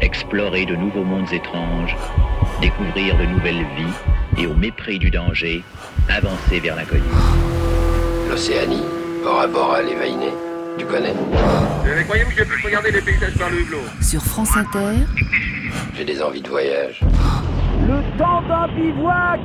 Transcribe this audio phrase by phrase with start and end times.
[0.00, 1.96] explorer de nouveaux mondes étranges,
[2.60, 5.62] découvrir de nouvelles vies et au mépris du danger,
[6.08, 7.02] avancer vers l'inconnu.
[8.28, 8.82] L'Océanie,
[9.22, 10.34] Bora Bora, les Vainés,
[10.78, 11.14] tu connais?
[12.04, 15.04] Croyez-vous que je puisse regarder les paysages par le hublot Sur France Inter,
[15.96, 17.00] J'ai des envies de voyage.
[17.86, 19.40] Le temps d'un bivouac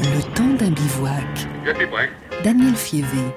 [0.00, 1.48] le temps d'un bivouac.
[1.64, 2.10] Je suis prêt.
[2.44, 3.32] Daniel Fievé.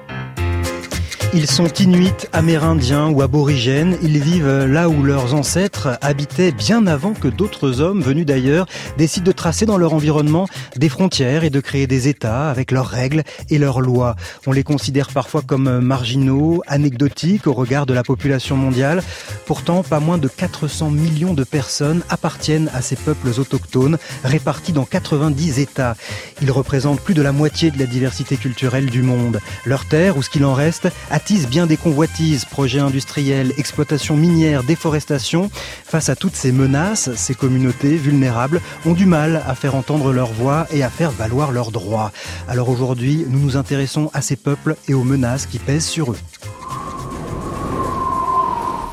[1.32, 3.96] Ils sont inuits, amérindiens ou aborigènes.
[4.02, 8.66] Ils vivent là où leurs ancêtres habitaient bien avant que d'autres hommes venus d'ailleurs
[8.98, 12.88] décident de tracer dans leur environnement des frontières et de créer des États avec leurs
[12.88, 14.16] règles et leurs lois.
[14.48, 19.00] On les considère parfois comme marginaux, anecdotiques au regard de la population mondiale.
[19.46, 24.84] Pourtant, pas moins de 400 millions de personnes appartiennent à ces peuples autochtones répartis dans
[24.84, 25.94] 90 États.
[26.42, 29.40] Ils représentent plus de la moitié de la diversité culturelle du monde.
[29.64, 30.88] Leur terre, ou ce qu'il en reste,
[31.20, 35.50] attise bien des convoitises, projets industriels, exploitation minière, déforestation.
[35.84, 40.32] Face à toutes ces menaces, ces communautés vulnérables ont du mal à faire entendre leur
[40.32, 42.10] voix et à faire valoir leurs droits.
[42.48, 46.18] Alors aujourd'hui, nous nous intéressons à ces peuples et aux menaces qui pèsent sur eux.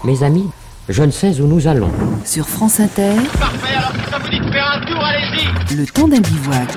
[0.04, 0.50] Mes amis,
[0.90, 1.92] je ne sais où nous allons.
[2.26, 6.10] Sur France Inter, Parfait, alors ça vous dit de faire un tour, allez-y le temps
[6.10, 6.76] d'un bivouac.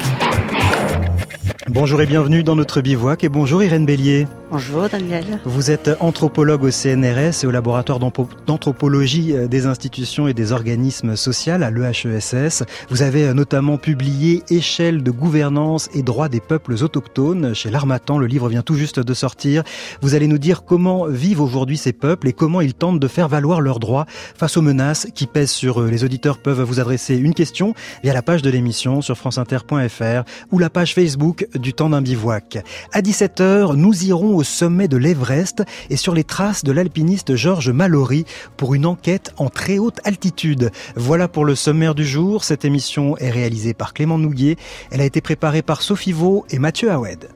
[1.68, 4.28] Bonjour et bienvenue dans notre bivouac et bonjour Irène Bélier.
[4.50, 5.38] Bonjour Daniel.
[5.44, 10.50] Vous êtes anthropologue au CNRS et au laboratoire d'anthro- d'anthropologie euh, des institutions et des
[10.50, 12.64] organismes sociaux à l'EHESS.
[12.88, 18.18] Vous avez euh, notamment publié Échelle de gouvernance et droits des peuples autochtones chez l'Armatan.
[18.18, 19.62] Le livre vient tout juste de sortir.
[20.02, 23.28] Vous allez nous dire comment vivent aujourd'hui ces peuples et comment ils tentent de faire
[23.28, 25.88] valoir leurs droits face aux menaces qui pèsent sur eux.
[25.88, 30.58] Les auditeurs peuvent vous adresser une question via la page de l'émission sur franceinter.fr ou
[30.58, 32.64] la page Facebook du temps d'un bivouac.
[32.92, 37.68] À 17h, nous irons au sommet de l'Everest et sur les traces de l'alpiniste Georges
[37.68, 38.24] Mallory
[38.56, 40.70] pour une enquête en très haute altitude.
[40.96, 42.42] Voilà pour le sommaire du jour.
[42.42, 44.56] Cette émission est réalisée par Clément Nouguier.
[44.90, 47.28] Elle a été préparée par Sophie Vaux et Mathieu Hawed.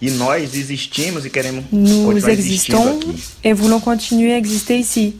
[0.00, 3.00] E e Nous existons
[3.42, 5.16] et voulons continuer à exister ici.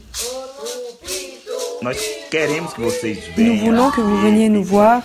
[3.37, 5.01] Nous voulons que vous veniez nous voir,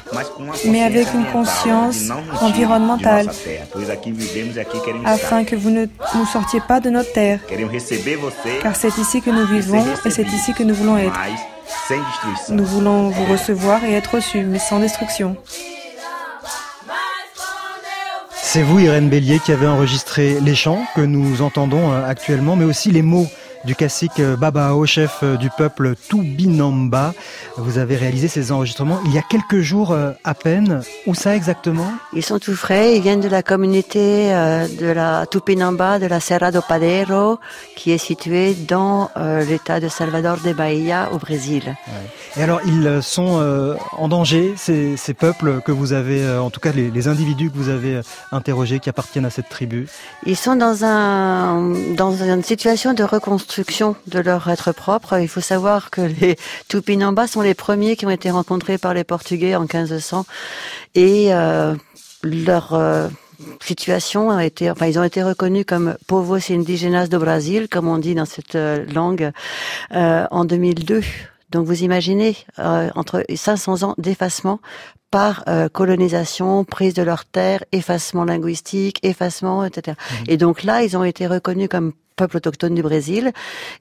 [0.67, 3.59] mais avec une conscience environnementale, e
[5.05, 7.41] afin que vous ne nous sortiez pas de notre terre,
[8.63, 11.19] car c'est ici que nous e vivons et c'est ici que nous voulons être.
[12.51, 15.37] Nous voulons vous recevoir et être reçus, mais sans destruction.
[18.51, 22.65] C'est vous, Irène Bélier, qui avez enregistré les chants que nous entendons euh, actuellement, mais
[22.65, 23.27] aussi les mots
[23.65, 27.13] du cacique euh, Babao, chef euh, du peuple Tubinamba.
[27.57, 30.83] Vous avez réalisé ces enregistrements il y a quelques jours euh, à peine.
[31.07, 31.91] Où ça exactement?
[32.13, 36.51] Ils sont tout frais, ils viennent de la communauté de la Tupinamba, de la Serra
[36.53, 37.39] do Padeiro,
[37.77, 39.11] qui est située dans
[39.49, 41.75] l'état de Salvador de Bahia au Brésil.
[42.37, 46.73] Et alors, ils sont en danger, ces, ces peuples que vous avez, en tout cas
[46.73, 48.01] les, les individus que vous avez
[48.33, 49.89] interrogés qui appartiennent à cette tribu?
[50.27, 53.48] Ils sont dans un dans une situation de reconstruction
[54.07, 55.21] de leur être propre.
[55.21, 56.37] Il faut savoir que les
[56.69, 60.27] Tupinamba sont les premiers qui ont été rencontrés par les Portugais en 1500
[60.95, 61.75] et euh,
[62.23, 63.09] leur euh,
[63.61, 67.99] situation a été, enfin, ils ont été reconnus comme povos indígenas do Brasil, comme on
[67.99, 69.31] dit dans cette euh, langue,
[69.93, 71.03] euh, en 2002.
[71.51, 74.61] Donc vous imaginez euh, entre 500 ans d'effacement
[75.11, 79.97] par euh, colonisation, prise de leurs terres, effacement linguistique, effacement, etc.
[80.27, 83.33] Et donc là, ils ont été reconnus comme peuple autochtone du Brésil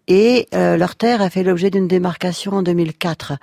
[0.07, 3.33] et euh, leur terre a fait l'objet d'une démarcation en 2004.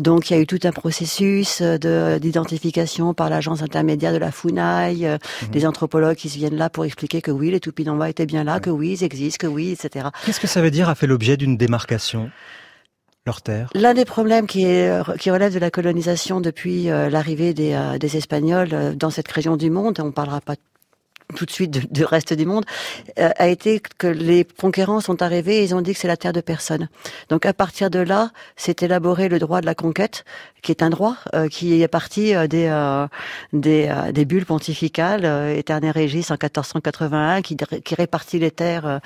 [0.00, 4.18] Donc il y a eu tout un processus euh, de d'identification par l'agence intermédiaire de
[4.18, 5.18] la FUNAI, euh,
[5.52, 8.58] des anthropologues qui se viennent là pour expliquer que oui, les Tupinamba étaient bien là,
[8.58, 10.08] que oui, ils existent, que oui, etc.
[10.24, 12.30] Qu'est-ce que ça veut dire a fait l'objet d'une démarcation
[13.26, 13.68] Leur terre?
[13.74, 17.98] L'un des problèmes qui, est, qui relève de la colonisation depuis euh, l'arrivée des, euh,
[17.98, 20.54] des Espagnols euh, dans cette région du monde, on parlera pas
[21.36, 22.64] tout de suite du, reste du monde,
[23.18, 26.16] euh, a été que les conquérants sont arrivés et ils ont dit que c'est la
[26.16, 26.88] terre de personne.
[27.28, 30.24] Donc à partir de là, s'est élaboré le droit de la conquête,
[30.62, 33.06] qui est un droit euh, qui est parti euh, des, euh,
[33.52, 39.00] des, euh, des bulles pontificales, euh, Aeternam Regis en 1481, qui, qui répartit les terres,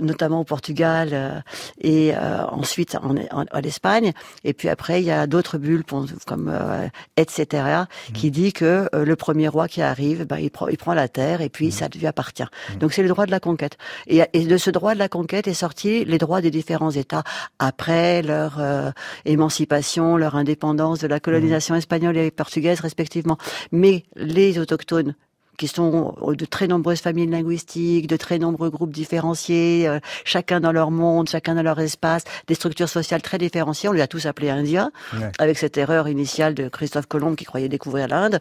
[0.00, 1.40] notamment au Portugal euh,
[1.80, 4.12] et euh, ensuite en, en, en Espagne.
[4.44, 5.84] Et puis après, il y a d'autres bulles
[6.26, 7.84] comme euh, etc.
[8.14, 11.08] qui dit que euh, le premier roi qui arrive, ben, il, prend, il prend la
[11.08, 12.44] terre et puis ça lui appartient.
[12.80, 13.76] Donc c'est le droit de la conquête.
[14.06, 17.24] Et, et de ce droit de la conquête est sorti les droits des différents États
[17.58, 18.90] après leur euh,
[19.24, 23.38] émancipation, leur indépendance de la colonisation espagnole et portugaise respectivement.
[23.72, 25.14] Mais les autochtones
[25.58, 30.72] qui sont de très nombreuses familles linguistiques, de très nombreux groupes différenciés, euh, chacun dans
[30.72, 33.90] leur monde, chacun dans leur espace, des structures sociales très différenciées.
[33.90, 35.30] On les a tous appelés Indiens, Ouais.
[35.38, 38.38] avec cette erreur initiale de Christophe Colomb qui croyait découvrir l'Inde.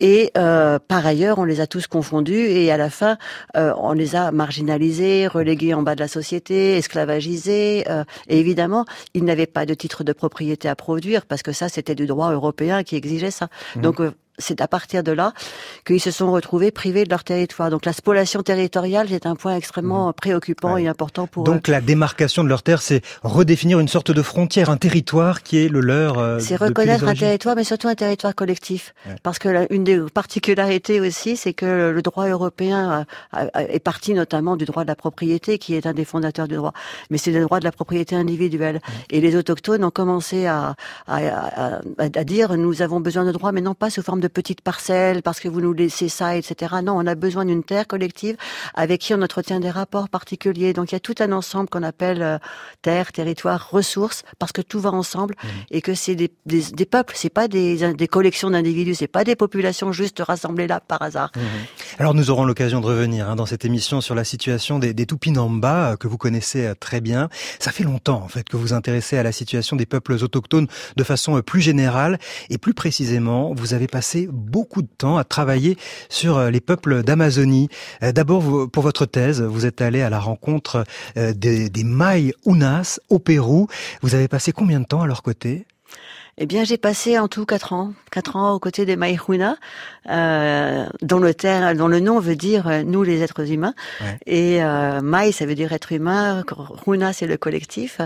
[0.00, 3.18] Et euh, par ailleurs, on les a tous confondus et à la fin,
[3.56, 7.84] euh, on les a marginalisés, relégués en bas de la société, esclavagisés.
[7.90, 11.68] euh, et évidemment, ils n'avaient pas de titre de propriété à produire parce que ça,
[11.68, 13.48] c'était du droit européen qui exigeait ça.
[13.76, 13.82] Mhm.
[13.82, 15.32] Donc euh, c'est à partir de là
[15.86, 17.70] qu'ils se sont retrouvés privés de leur territoire.
[17.70, 21.46] Donc la spoliation territoriale, c'est un point extrêmement préoccupant et important pour eux.
[21.52, 25.58] Donc la démarcation de leur terre, c'est redéfinir une sorte de frontière, un territoire qui
[25.64, 26.18] est le leur.
[26.18, 28.94] euh, C'est reconnaître un territoire, mais surtout un territoire collectif.
[29.06, 29.14] Ouais.
[29.22, 33.62] Parce que la- une des particularités aussi, c'est que le droit européen a- a- a-
[33.64, 36.72] est parti notamment du droit de la propriété, qui est un des fondateurs du droit.
[37.10, 38.80] Mais c'est le droit de la propriété individuelle.
[39.10, 40.74] Et les autochtones ont commencé à-
[41.06, 44.60] à- à dire nous avons besoin de droits, mais non pas sous forme de petites
[44.60, 46.76] parcelles, parce que vous nous laissez ça, etc.
[46.82, 48.36] Non, on a besoin d'une terre collective
[48.74, 50.72] avec qui on entretient des rapports particuliers.
[50.72, 52.38] Donc il y a tout un ensemble qu'on appelle euh,
[52.82, 55.34] terre, territoire, ressources, parce que tout va ensemble
[55.70, 59.24] et que c'est des, des, des peuples, c'est pas des, des collections d'individus, c'est pas
[59.24, 61.32] des populations juste rassemblées là par hasard.
[61.98, 65.06] Alors nous aurons l'occasion de revenir hein, dans cette émission sur la situation des, des
[65.06, 67.28] Tupinamba euh, que vous connaissez euh, très bien.
[67.58, 71.04] Ça fait longtemps en fait que vous intéressez à la situation des peuples autochtones de
[71.04, 72.18] façon plus générale
[72.50, 75.76] et plus précisément, vous avez passé beaucoup de temps à travailler
[76.08, 77.68] sur euh, les peuples d'Amazonie.
[78.02, 80.84] Euh, D'abord pour votre thèse, vous êtes allé à la rencontre
[81.18, 83.68] euh, des, des Maï Unas au Pérou.
[84.00, 85.66] Vous avez passé combien de temps à leur côté?
[86.38, 89.56] Eh bien, j'ai passé en tout quatre ans, quatre ans aux côtés des Maïhuna,
[90.10, 93.72] euh, dont le terme, dont le nom veut dire euh, nous les êtres humains.
[94.02, 94.18] Ouais.
[94.26, 96.44] Et euh, Maï, ça veut dire être humain.
[96.86, 98.02] Huna, c'est le collectif.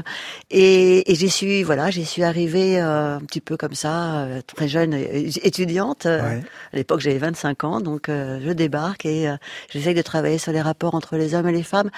[0.49, 4.41] Et, et j'y suis, voilà, j'y suis arrivée euh, un petit peu comme ça, euh,
[4.47, 6.07] très jeune étudiante.
[6.07, 6.43] Euh, Ouais.
[6.73, 9.37] À l'époque, j'avais 25 ans, donc euh, je débarque et euh,
[9.71, 11.91] j'essaye de travailler sur les rapports entre les hommes et les femmes,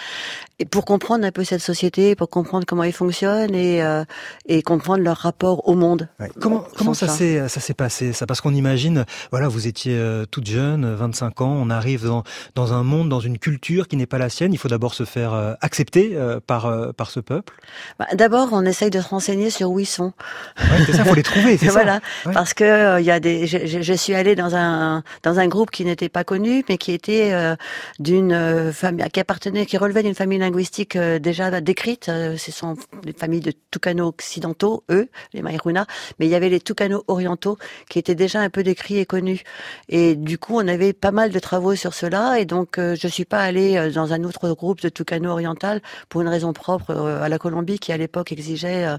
[0.59, 4.05] et pour comprendre un peu cette société, pour comprendre comment ils fonctionnent et, euh,
[4.47, 6.09] et comprendre leur rapport au monde.
[6.23, 6.31] Ouais.
[6.41, 8.27] Comment, comment ça s'est ça s'est passé ça?
[8.27, 12.23] Parce qu'on imagine, voilà, vous étiez euh, toute jeune, euh, 25 ans, on arrive dans
[12.55, 14.53] dans un monde, dans une culture qui n'est pas la sienne.
[14.53, 17.55] Il faut d'abord se faire euh, accepter euh, par euh, par ce peuple.
[17.99, 20.13] Bah, D'abord, on essaye de se renseigner sur où ils sont.
[20.59, 21.73] Ouais, c'est ça, faut les trouver, c'est ça.
[21.73, 22.33] voilà, Ouais.
[22.33, 23.47] parce que euh, il y a des.
[23.47, 26.79] Je, je- je suis allée dans un dans un groupe qui n'était pas connu, mais
[26.79, 27.57] qui était euh,
[27.99, 32.09] d'une euh, famille qui appartenait, qui relevait d'une famille linguistique euh, déjà décrite.
[32.09, 35.87] Euh, ce sont des familles de Tucano occidentaux, eux, les Maïruna,
[36.19, 39.43] mais il y avait les Tucano orientaux qui étaient déjà un peu décrits et connus.
[39.89, 43.09] Et du coup, on avait pas mal de travaux sur cela, et donc euh, je
[43.09, 46.91] suis pas allée euh, dans un autre groupe de Tucano oriental pour une raison propre
[46.91, 48.97] euh, à la Colombie qui à l'époque exigeait euh,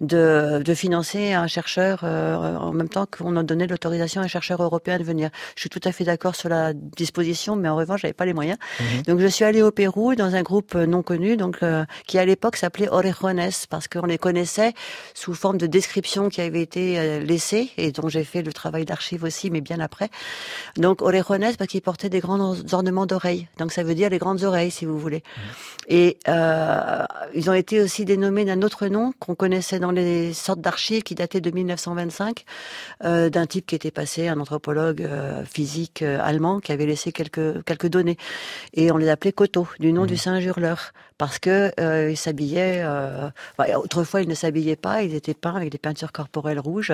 [0.00, 4.28] de, de financer un chercheur euh, en même temps qu'on a donné l'autorisation à un
[4.28, 5.30] chercheur européen de venir.
[5.56, 8.34] Je suis tout à fait d'accord sur la disposition, mais en revanche, j'avais pas les
[8.34, 8.58] moyens.
[9.06, 12.24] Donc je suis allée au Pérou dans un groupe non connu, donc euh, qui à
[12.24, 14.72] l'époque s'appelait Orejones parce qu'on les connaissait
[15.14, 18.84] sous forme de descriptions qui avaient été euh, laissées et dont j'ai fait le travail
[18.84, 20.08] d'archive aussi, mais bien après.
[20.76, 23.48] Donc Orejones parce qu'ils portaient des grands ornements d'oreilles.
[23.58, 25.22] Donc ça veut dire les grandes oreilles, si vous voulez.
[25.88, 27.04] Et euh,
[27.34, 31.14] ils ont été aussi dénommés d'un autre nom qu'on connaissait dans les sortes d'archives qui
[31.14, 32.44] dataient de 1925,
[33.04, 37.64] euh, d'un type qui était passé, un anthropologue euh, physique allemand, qui avait laissé quelques
[37.64, 38.16] quelques données.
[38.74, 42.80] Et on les appelait Coteau, du nom du singe hurleur, parce que euh, ils s'habillaient.
[42.84, 46.92] Euh, enfin, autrefois, ils ne s'habillaient pas, ils étaient peints avec des peintures corporelles rouges.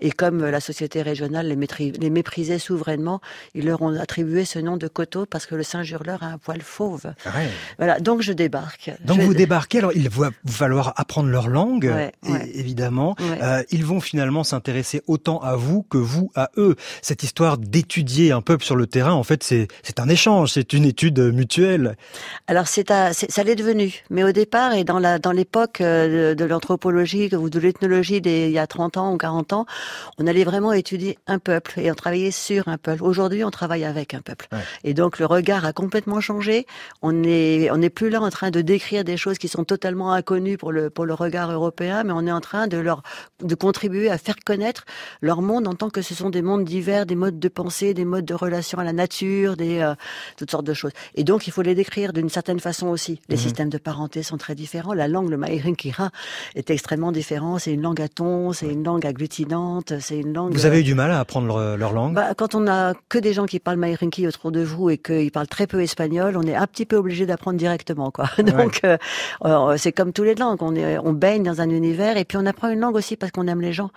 [0.00, 3.20] Et comme euh, la société régionale les, méprisait souverainement,
[3.54, 6.38] ils leur ont attribué ce nom de Coteau parce que le singe hurleur a un
[6.38, 7.12] poil fauve.
[7.26, 7.48] Ouais.
[7.78, 8.90] Voilà, donc je débarque.
[9.04, 12.50] Donc Je- vous débarquez, alors il va falloir apprendre leur langue, Ouais, é- ouais.
[12.54, 13.16] évidemment.
[13.20, 16.74] Euh, ils vont finalement s'intéresser autant à vous que vous à eux.
[17.02, 20.84] Cette histoire d'étudier un peuple sur le terrain, en fait, c'est un échange, c'est une
[20.84, 21.96] étude mutuelle.
[22.46, 26.34] Alors c'est ça l'est devenu, mais au départ et dans la dans l'époque euh, de,
[26.34, 29.66] de l'anthropologie ou de l'ethnologie il y a 30 ans ou 40 ans,
[30.18, 33.02] on allait vraiment étudier un peuple et on travaillait sur un peuple.
[33.02, 34.46] Aujourd'hui, on travaille avec un peuple.
[34.52, 34.58] Ouais.
[34.84, 36.66] Et donc le regard a complètement changé.
[37.02, 40.12] On est on n'est plus là en train de décrire des choses qui sont totalement
[40.12, 43.02] inconnues pour le pour le regard européen, mais on est en train de leur
[43.42, 44.84] de contribuer à faire connaître
[45.20, 48.04] leur monde en tant que ce sont des mondes divers, des modes de pensée, des
[48.04, 49.94] modes de relation à la nature, des euh,
[50.36, 50.92] toutes sortes de choses.
[51.14, 53.20] Et donc il faut les décrire d'une certaine façon aussi.
[53.28, 53.47] Les Mhm.
[53.48, 54.92] Systèmes de parenté sont très différents.
[54.92, 56.10] La langue, le Maïrinkira,
[56.54, 57.58] est extrêmement différent.
[57.58, 60.52] C'est une langue à ton, c'est une langue agglutinante, c'est une langue.
[60.52, 62.14] Vous avez eu du mal à apprendre leur, leur langue?
[62.14, 65.30] Bah, quand on a que des gens qui parlent Maïrinki autour de vous et qu'ils
[65.30, 68.28] parlent très peu espagnol, on est un petit peu obligé d'apprendre directement, quoi.
[68.38, 68.96] Donc, euh,
[69.44, 70.62] euh, c'est comme tous les langues.
[70.62, 73.32] On, est, on baigne dans un univers et puis on apprend une langue aussi parce
[73.32, 73.90] qu'on aime les gens.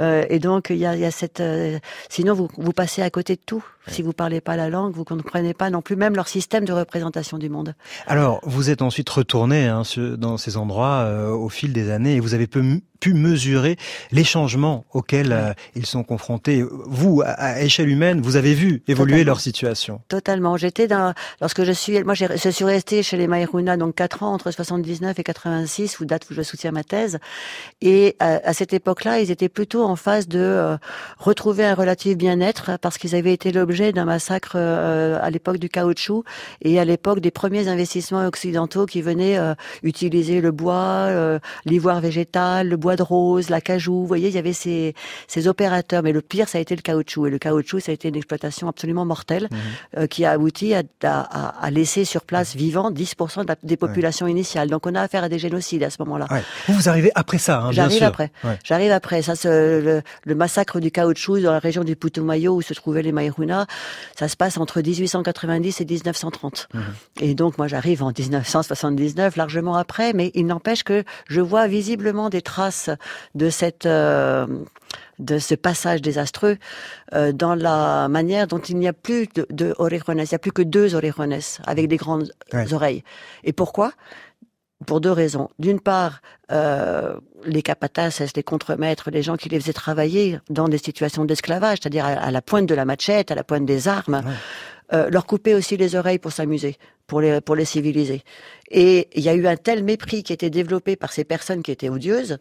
[0.00, 1.40] Euh, et donc, il y a, y a cette.
[1.40, 3.64] euh, sinon, vous, vous passez à côté de tout.
[3.88, 6.72] Si vous parlez pas la langue, vous comprenez pas non plus même leur système de
[6.72, 7.74] représentation du monde.
[8.06, 9.82] Alors, vous êtes ensuite retourné hein,
[10.16, 13.76] dans ces endroits euh, au fil des années et vous avez pu, pu mesurer
[14.12, 16.64] les changements auxquels euh, ils sont confrontés.
[16.86, 20.00] Vous, à, échelle humaine, vous avez vu évoluer leur situation.
[20.08, 20.56] Totalement.
[20.56, 24.32] J'étais dans lorsque je suis, moi, je suis restée chez les Maïruna donc quatre ans
[24.32, 27.18] entre 79 et 86, où date où je soutiens ma thèse.
[27.82, 30.76] Et à, à cette époque-là, ils étaient plutôt en phase de euh,
[31.18, 35.68] retrouver un relatif bien-être parce qu'ils avaient été l'objet d'un massacre euh, à l'époque du
[35.68, 36.24] caoutchouc
[36.62, 41.10] et à l'époque des premiers investissements occidentaux qui venaient euh, utiliser le bois,
[41.64, 44.00] l'ivoire végétal, le bois de rose, la cajou.
[44.00, 44.94] Vous voyez, il y avait ces,
[45.28, 46.02] ces opérateurs.
[46.02, 47.26] Mais le pire, ça a été le caoutchouc.
[47.26, 49.48] Et le caoutchouc, ça a été une exploitation absolument mortelle
[49.96, 50.06] mmh.
[50.06, 54.68] qui a abouti à, à, à, laisser sur place vivant 10% des populations initiales.
[54.68, 56.26] Donc on a affaire à des génocides à ce moment-là.
[56.30, 56.42] Ouais.
[56.68, 58.30] Vous, arrivez après ça, hein, J'arrive après.
[58.64, 59.22] J'arrive après.
[59.22, 63.12] Ça, le, le, massacre du caoutchouc dans la région du Putumayo où se trouvaient les
[63.12, 63.66] Maïruna,
[64.18, 66.68] ça se passe entre 1890 et 1930.
[66.72, 66.80] Mmh.
[67.20, 72.30] Et donc moi j'arrive en 1979, largement après, mais il n'empêche que je vois visiblement
[72.30, 72.83] des traces
[73.34, 74.46] de cette euh,
[75.18, 76.56] de ce passage désastreux
[77.14, 80.18] euh, dans la manière dont il n'y a plus de, de orejones.
[80.18, 82.72] Il n'y a plus que deux orejones avec des grandes ouais.
[82.72, 83.04] oreilles.
[83.44, 83.92] Et pourquoi?
[84.86, 85.48] Pour deux raisons.
[85.58, 86.20] D'une part,
[86.52, 91.78] euh, les capatas, les contremaîtres, les gens qui les faisaient travailler dans des situations d'esclavage,
[91.80, 94.32] c'est-à-dire à, la pointe de la machette, à la pointe des armes, ouais.
[94.92, 96.76] euh, leur couper aussi les oreilles pour s'amuser,
[97.06, 98.22] pour les, pour les civiliser.
[98.70, 101.70] Et il y a eu un tel mépris qui était développé par ces personnes qui
[101.70, 102.38] étaient odieuses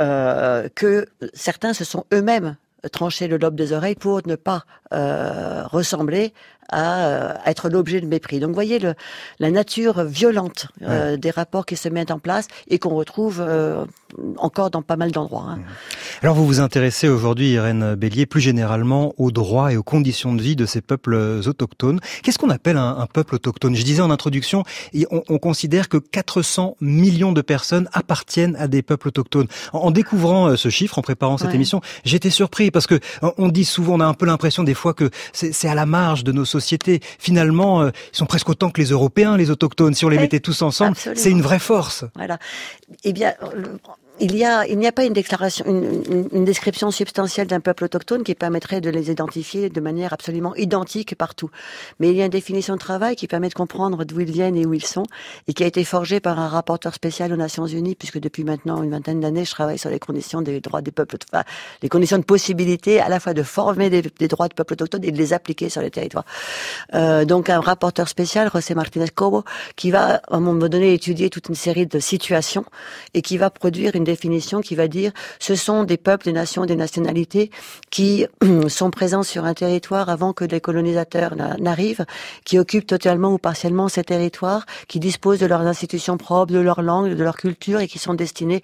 [0.00, 2.56] euh, que certains se sont eux-mêmes
[2.90, 6.32] tranché le lobe des oreilles pour ne pas euh, ressembler
[6.68, 8.40] à, euh, être l'objet de mépris.
[8.40, 8.94] Donc, vous voyez le,
[9.38, 11.18] la nature violente euh, ouais.
[11.18, 13.84] des rapports qui se mettent en place et qu'on retrouve euh,
[14.38, 15.46] encore dans pas mal d'endroits.
[15.50, 15.58] Hein.
[16.22, 20.42] Alors, vous vous intéressez aujourd'hui, Irène Bélier, plus généralement aux droits et aux conditions de
[20.42, 21.14] vie de ces peuples
[21.46, 22.00] autochtones.
[22.22, 23.74] Qu'est-ce qu'on appelle un, un, peuple autochtone?
[23.74, 24.64] Je disais en introduction,
[25.10, 29.46] on, on, considère que 400 millions de personnes appartiennent à des peuples autochtones.
[29.72, 31.54] En, en découvrant ce chiffre, en préparant cette ouais.
[31.54, 32.98] émission, j'étais surpris parce que
[33.38, 36.24] on dit souvent, on a un peu l'impression des fois que c'est à la marge
[36.24, 37.00] de nos sociétés.
[37.18, 39.94] Finalement, euh, ils sont presque autant que les Européens, les autochtones.
[39.94, 42.04] Si on les mettait tous ensemble, c'est une vraie force.
[42.14, 42.38] Voilà.
[43.04, 43.34] Eh bien,
[44.20, 48.88] il n'y a pas une déclaration, une, description substantielle d'un peuple autochtone qui permettrait de
[48.88, 51.50] les identifier de manière absolument identique partout.
[51.98, 54.56] Mais il y a une définition de travail qui permet de comprendre d'où ils viennent
[54.56, 55.04] et où ils sont,
[55.48, 58.82] et qui a été forgée par un rapporteur spécial aux Nations Unies, puisque depuis maintenant
[58.82, 61.42] une vingtaine d'années, je travaille sur les conditions des droits des peuples, enfin,
[61.82, 65.10] les conditions de possibilité à la fois de former des, droits de peuples autochtones et
[65.10, 66.24] de les appliquer sur les territoires.
[66.94, 69.42] Euh, donc un rapporteur spécial, José Martinez Cobo,
[69.74, 72.64] qui va à un moment donné étudier toute une série de situations
[73.12, 76.66] et qui va produire une définition qui va dire ce sont des peuples, des nations,
[76.66, 77.50] des nationalités
[77.90, 78.26] qui
[78.68, 82.04] sont présents sur un territoire avant que les colonisateurs n'arrivent,
[82.44, 86.82] qui occupent totalement ou partiellement ces territoires, qui disposent de leurs institutions propres, de leur
[86.82, 88.62] langue, de leur culture et qui sont destinés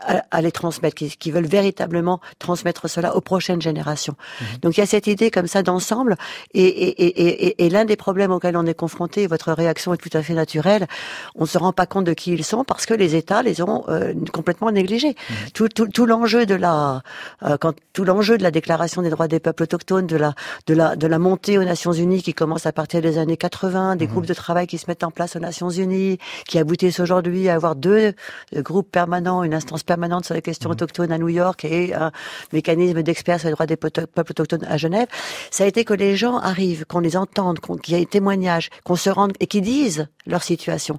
[0.00, 4.14] à, à les transmettre, qui, qui, veulent véritablement transmettre cela aux prochaines générations.
[4.14, 4.44] Mmh.
[4.62, 6.16] Donc il y a cette idée comme ça d'ensemble
[6.54, 10.16] et, et, et, et l'un des problèmes auxquels on est confronté, votre réaction est tout
[10.16, 10.86] à fait naturelle,
[11.34, 13.62] on ne se rend pas compte de qui ils sont parce que les États les
[13.62, 15.10] ont euh, complètement négligé.
[15.10, 15.34] Mmh.
[15.54, 17.02] Tout, tout, tout l'enjeu de la,
[17.42, 20.34] euh, quand tout l'enjeu de la Déclaration des droits des peuples autochtones, de la,
[20.66, 23.96] de la, de la montée aux Nations Unies qui commence à partir des années 80,
[23.96, 24.10] des mmh.
[24.10, 27.54] groupes de travail qui se mettent en place aux Nations Unies, qui aboutissent aujourd'hui à
[27.54, 28.14] avoir deux
[28.56, 30.72] euh, groupes permanents, une instance permanente sur les questions mmh.
[30.72, 32.10] autochtones à New York et un
[32.52, 35.06] mécanisme d'experts sur les droits des peuples autochtones à Genève.
[35.50, 38.96] Ça a été que les gens arrivent, qu'on les entende, qu'il y ait témoignages, qu'on
[38.96, 40.98] se rende et qui disent leur situation.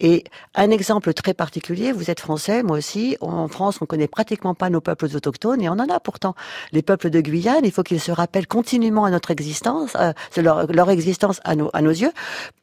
[0.00, 0.24] Et
[0.54, 4.70] un exemple très particulier, vous êtes français, moi aussi, en France, on connaît pratiquement pas
[4.70, 6.34] nos peuples autochtones et on en a pourtant.
[6.72, 10.66] Les peuples de Guyane, il faut qu'ils se rappellent continuellement à notre existence, euh, leur,
[10.72, 12.12] leur existence à nos, à nos yeux,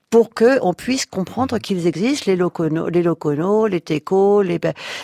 [0.10, 4.60] pour que on puisse comprendre qu'ils existent, les Locono, les Locono, les Teco, les,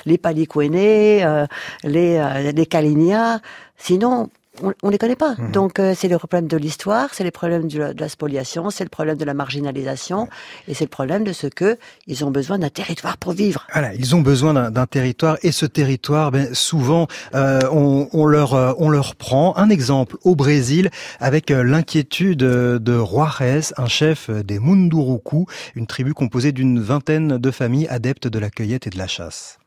[0.06, 1.46] les Palicuene, euh,
[1.84, 3.40] les, euh, les Kalinia.
[3.78, 4.30] Sinon,
[4.62, 5.36] on, on les connaît pas.
[5.38, 5.52] Mmh.
[5.52, 8.70] Donc euh, c'est le problème de l'histoire, c'est le problème de la, de la spoliation,
[8.70, 10.28] c'est le problème de la marginalisation,
[10.68, 13.66] et c'est le problème de ce que ils ont besoin d'un territoire pour vivre.
[13.74, 18.54] Voilà, ils ont besoin d'un territoire, et ce territoire, ben, souvent, euh, on, on, leur
[18.54, 24.30] euh, on leur prend un exemple au Brésil avec euh, l'inquiétude de Juarez, un chef
[24.30, 25.46] des Munduruku,
[25.76, 29.58] une tribu composée d'une vingtaine de familles adeptes de la cueillette et de la chasse.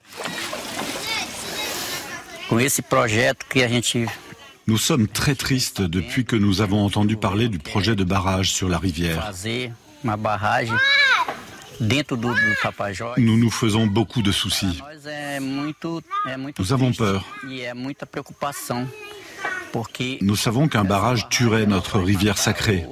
[2.48, 4.06] Com esse projeto que a gente
[4.68, 8.68] nous sommes très tristes depuis que nous avons entendu parler du projet de barrage sur
[8.68, 9.32] la rivière.
[13.16, 14.82] Nous nous faisons beaucoup de soucis.
[16.58, 17.24] Nous avons peur.
[20.20, 22.84] Nous savons qu'un barrage tuerait notre rivière sacrée.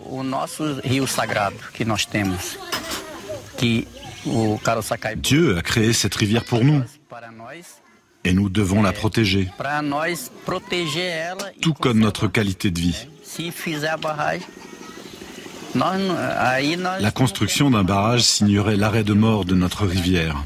[5.16, 6.82] Dieu a créé cette rivière pour nous
[8.26, 9.48] et nous devons la protéger,
[11.60, 13.06] tout comme notre qualité de vie.
[17.00, 20.44] La construction d'un barrage signerait l'arrêt de mort de notre rivière.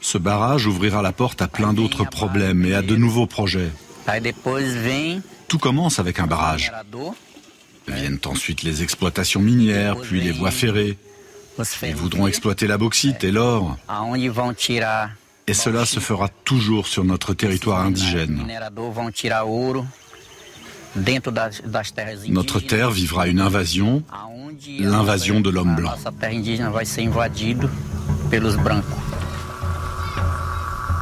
[0.00, 3.70] Ce barrage ouvrira la porte à plein d'autres problèmes et à de nouveaux projets.
[5.48, 6.72] Tout commence avec un barrage.
[7.86, 10.96] Viennent ensuite les exploitations minières, puis les voies ferrées.
[11.82, 13.76] Ils voudront exploiter la bauxite et l'or.
[14.56, 15.10] tirar
[15.46, 18.46] Et cela se fera toujours sur notre territoire indigène.
[22.28, 24.02] Notre terre vivra une invasion,
[24.78, 25.94] l'invasion de l'homme blanc.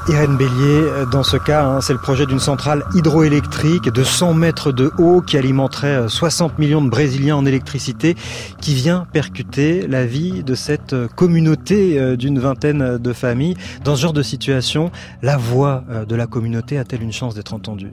[0.08, 4.34] Irène Bélier, euh, dans ce cas, hein, c'est le projet d'une centrale hydroélectrique de 100
[4.34, 8.14] mètres de haut qui alimenterait euh, 60 millions de Brésiliens en électricité,
[8.60, 13.56] qui vient percuter la vie de cette euh, communauté euh, d'une vingtaine de familles.
[13.84, 14.90] Dans ce genre de situation,
[15.22, 17.92] la voix euh, de la communauté a-t-elle une chance d'être entendue?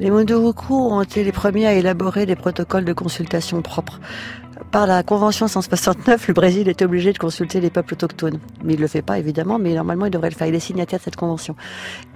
[0.00, 4.00] Les Munduruku ont été les premiers à élaborer des protocoles de consultation propres.
[4.72, 8.38] Par la Convention 169, le Brésil est obligé de consulter les peuples autochtones.
[8.64, 10.46] Mais il le fait pas, évidemment, mais normalement, il devrait le faire.
[10.46, 11.54] Il est signataire de cette convention.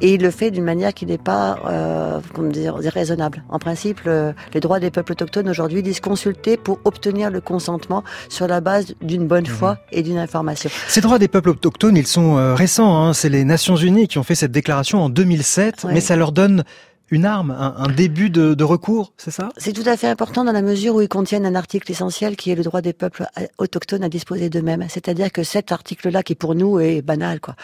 [0.00, 3.44] Et il le fait d'une manière qui n'est pas euh, comment dire, raisonnable.
[3.50, 8.02] En principe, le- les droits des peuples autochtones aujourd'hui disent consulter pour obtenir le consentement
[8.30, 10.70] sur la base d'une bonne foi et d'une information.
[10.88, 12.96] Ces droits des peuples autochtones, ils sont euh, récents.
[13.04, 13.12] hein.
[13.12, 15.92] C'est les Nations Unies qui ont fait cette déclaration en 2007, Ouais.
[15.92, 16.64] mais ça leur donne
[17.10, 19.50] une arme, un, un début de, de recours, c'est ça?
[19.56, 22.50] C'est tout à fait important dans la mesure où ils contiennent un article essentiel qui
[22.50, 23.26] est le droit des peuples
[23.58, 24.84] autochtones à disposer d'eux-mêmes.
[24.88, 27.54] C'est-à-dire que cet article-là, qui pour nous est banal, quoi,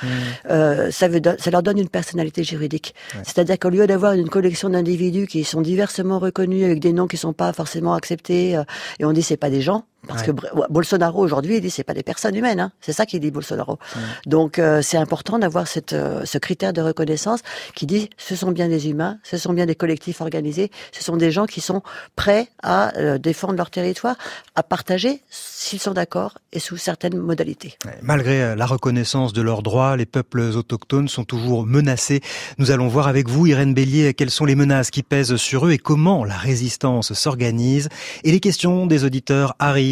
[0.50, 2.94] euh, ça, veut, ça leur donne une personnalité juridique.
[3.24, 7.16] C'est-à-dire qu'au lieu d'avoir une collection d'individus qui sont diversement reconnus avec des noms qui
[7.16, 8.62] sont pas forcément acceptés, euh,
[9.00, 9.84] et on dit c'est pas des gens.
[10.08, 10.32] Parce que
[10.68, 12.72] Bolsonaro aujourd'hui il dit c'est pas des personnes humaines, hein.
[12.80, 13.78] c'est ça qu'il dit Bolsonaro.
[14.26, 17.40] Donc euh, c'est important d'avoir cette, euh, ce critère de reconnaissance
[17.76, 21.16] qui dit ce sont bien des humains, ce sont bien des collectifs organisés, ce sont
[21.16, 21.82] des gens qui sont
[22.16, 24.16] prêts à euh, défendre leur territoire,
[24.56, 27.78] à partager s'ils sont d'accord et sous certaines modalités.
[28.02, 32.20] Malgré la reconnaissance de leurs droits, les peuples autochtones sont toujours menacés.
[32.58, 35.70] Nous allons voir avec vous, Irène Bélier, quelles sont les menaces qui pèsent sur eux
[35.70, 37.88] et comment la résistance s'organise.
[38.24, 39.91] Et les questions des auditeurs arrivent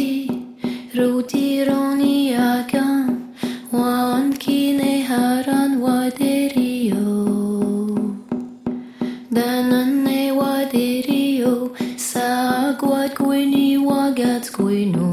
[14.63, 15.10] 为奴。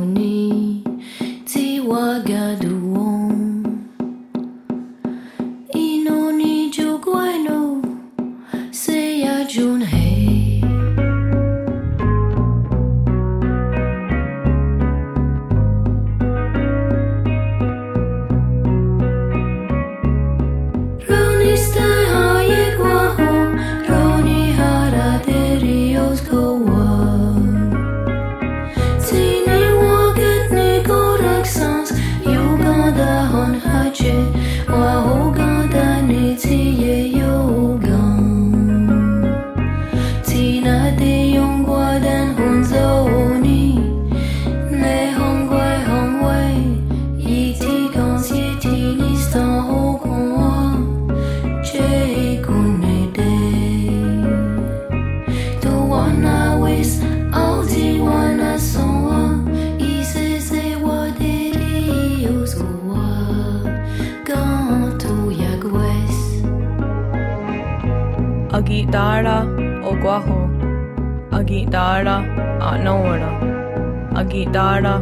[74.39, 74.95] guitarra,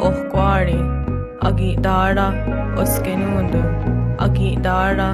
[0.00, 0.78] oh os quari,
[1.40, 2.26] a guitarra,
[2.76, 3.62] os kenundo,
[4.18, 5.08] a guitarra,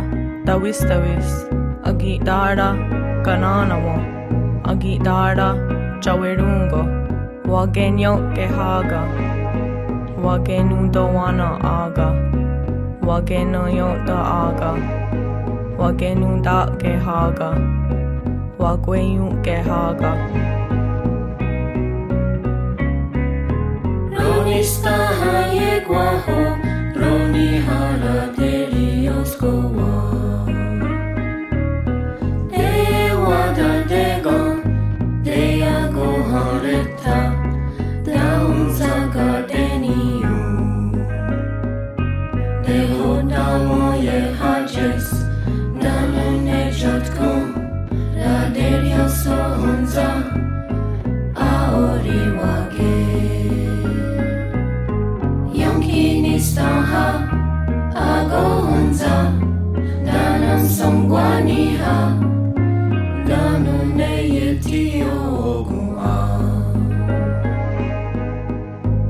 [0.46, 1.18] tawis agi
[1.88, 2.68] a guitarra,
[3.24, 3.96] kananawa,
[4.64, 5.48] agi guitarra,
[6.00, 6.82] chawerungo,
[7.52, 9.02] wagenyo kehaga,
[10.24, 12.08] wagenundo wana aga,
[13.08, 14.72] wagenoyo da aga,
[15.80, 17.50] wagenunda kehaga,
[18.58, 20.65] wagweyu kehaga.
[25.86, 26.58] Guajo,
[26.94, 30.25] Broni Hala, Delioskowa.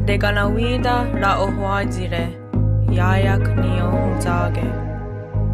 [0.06, 2.24] De ganawida la ohwadzire,
[2.90, 4.66] yayak nio huntage.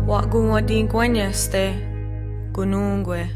[0.07, 1.73] Wa gumodi gwenyeste,
[2.53, 3.31] gunungwe.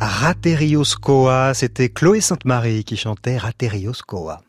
[0.00, 4.40] Raterioscoa, c'était Chloé Sainte-Marie qui chantait Raterioscoa.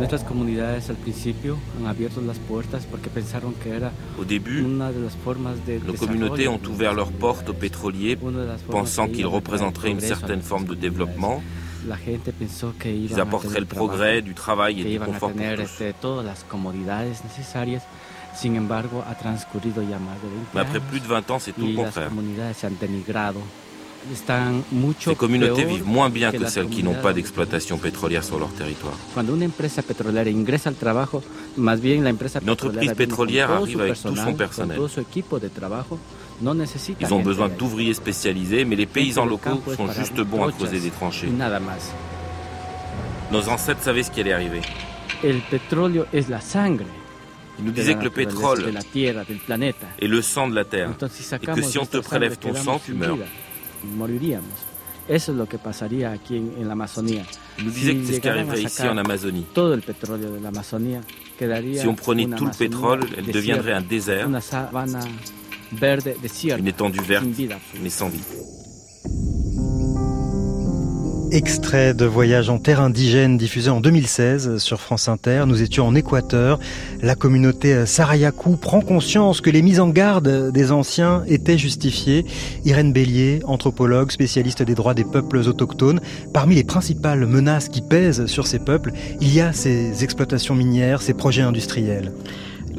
[0.00, 4.90] Nuestras comunidades al principio han abierto las puertas porque pensaron que era Au début, una
[4.90, 8.16] de las formas de nos communautés ont ouvert leurs portes aux pétroliers,
[8.70, 11.42] pensant qu'ils représenteraient une certaine forme de développement.
[11.84, 15.62] Ils apporteraient le progrès, du travail et du confort pour tener tous.
[15.64, 17.82] este, todas las comodidades necesarias.
[18.34, 21.52] Sin embargo, ha transcurrido ya más de 20 Mais après plus de 20 ans, c'est
[21.52, 22.10] tout le contraire.
[24.98, 28.94] Ces communautés vivent moins bien que celles qui n'ont pas d'exploitation pétrolière sur leur territoire.
[32.42, 34.78] Une entreprise pétrolière arrive avec tout son personnel.
[37.00, 40.90] Ils ont besoin d'ouvriers spécialisés, mais les paysans locaux sont juste bons à creuser des
[40.90, 41.28] tranchées.
[43.30, 44.60] Nos ancêtres savaient ce qui allait arriver.
[45.22, 45.42] Ils
[47.64, 48.72] nous disaient que le pétrole
[50.00, 50.90] est le sang de la terre.
[51.42, 53.18] Et que si on te prélève ton sang, tu meurs.
[53.84, 54.48] Moriríamos.
[55.08, 57.24] Eso es lo que pasaría aquí en, en la Amazonía.
[57.58, 59.46] Ils nous que c'est ce qui llegaran a arriverait ici sacar en Amazonie.
[59.52, 61.00] Todo el petróleo de la Amazonía
[61.38, 65.00] quedaría Si on prenait tout le pétrole, elle desierta, deviendrait un désert, Una sabana
[65.72, 66.60] verde desierta.
[66.60, 67.82] une étendue verte, sin vida absoluta.
[67.82, 68.20] mais sans vie.
[71.32, 75.44] Extrait de Voyage en terre indigène diffusé en 2016 sur France Inter.
[75.46, 76.58] Nous étions en Équateur.
[77.02, 82.26] La communauté Sarayaku prend conscience que les mises en garde des anciens étaient justifiées.
[82.64, 86.00] Irène Bélier, anthropologue, spécialiste des droits des peuples autochtones.
[86.32, 88.90] Parmi les principales menaces qui pèsent sur ces peuples,
[89.20, 92.12] il y a ces exploitations minières, ces projets industriels.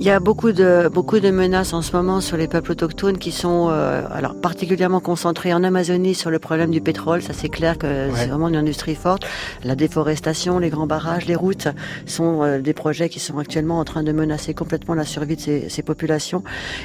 [0.01, 3.19] Il y a beaucoup de, beaucoup de menaces en ce moment sur les peuples autochtones
[3.19, 7.21] qui sont euh, alors particulièrement concentrées en Amazonie sur le problème du pétrole.
[7.21, 9.27] Ça c'est clair que c'est vraiment une industrie forte.
[9.63, 11.67] La déforestation, les grands barrages, les routes
[12.07, 15.41] sont euh, des projets qui sont actuellement en train de menacer complètement la survie de
[15.41, 16.43] ces, ces populations.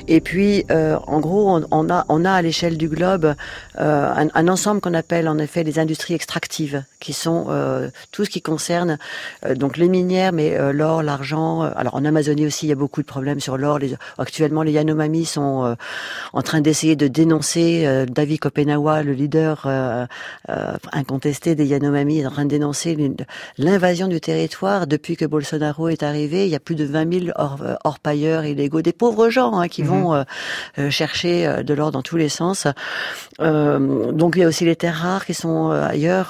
[0.08, 3.34] Et puis euh, en gros on, on, a, on a à l'échelle du globe
[3.80, 8.26] euh, un, un, ensemble qu'on appelle en effet les industries extractives qui sont euh, tout
[8.26, 8.98] ce qui concerne
[9.44, 11.62] euh, donc les minières mais euh, l'or, l'argent.
[11.62, 13.78] alors en Amazonie aussi il y a beaucoup de problèmes sur l'or.
[13.78, 15.74] Les, actuellement, les Yanomami sont euh,
[16.32, 17.84] en train d'essayer de dénoncer.
[17.86, 20.06] Euh, David Kopenawa, le leader euh,
[20.92, 22.96] incontesté des Yanomami, est en train de dénoncer
[23.58, 26.44] l'invasion du territoire depuis que Bolsonaro est arrivé.
[26.44, 29.82] Il y a plus de 20 000 or, orpailleurs illégaux, des pauvres gens hein, qui
[29.82, 30.24] mm -hmm.
[30.76, 32.66] vont chercher de l'or dans tous les sens.
[34.20, 36.28] Donc il y a aussi les terres rares qui sont ailleurs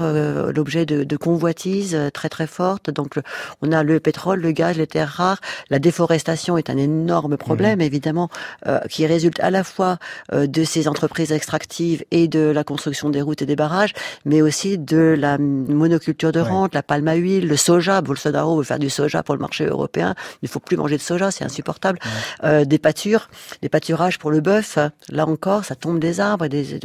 [0.57, 2.91] l'objet de, de convoitises très très fortes.
[2.91, 3.23] Donc le,
[3.62, 5.41] on a le pétrole, le gaz, les terres rares.
[5.71, 7.83] La déforestation est un énorme problème, mmh.
[7.83, 8.29] évidemment,
[8.66, 9.99] euh, qui résulte à la fois
[10.33, 13.92] euh, de ces entreprises extractives et de la construction des routes et des barrages,
[14.25, 16.79] mais aussi de la monoculture de rente, ouais.
[16.79, 18.01] la palme à huile, le soja.
[18.01, 20.14] Bolsonaro veut faire du soja pour le marché européen.
[20.42, 21.99] Il ne faut plus manger de soja, c'est insupportable.
[22.05, 22.49] Ouais.
[22.49, 23.29] Euh, des pâtures,
[23.62, 24.79] des pâturages pour le bœuf.
[25.11, 26.47] Là encore, ça tombe des arbres.
[26.47, 26.79] Des,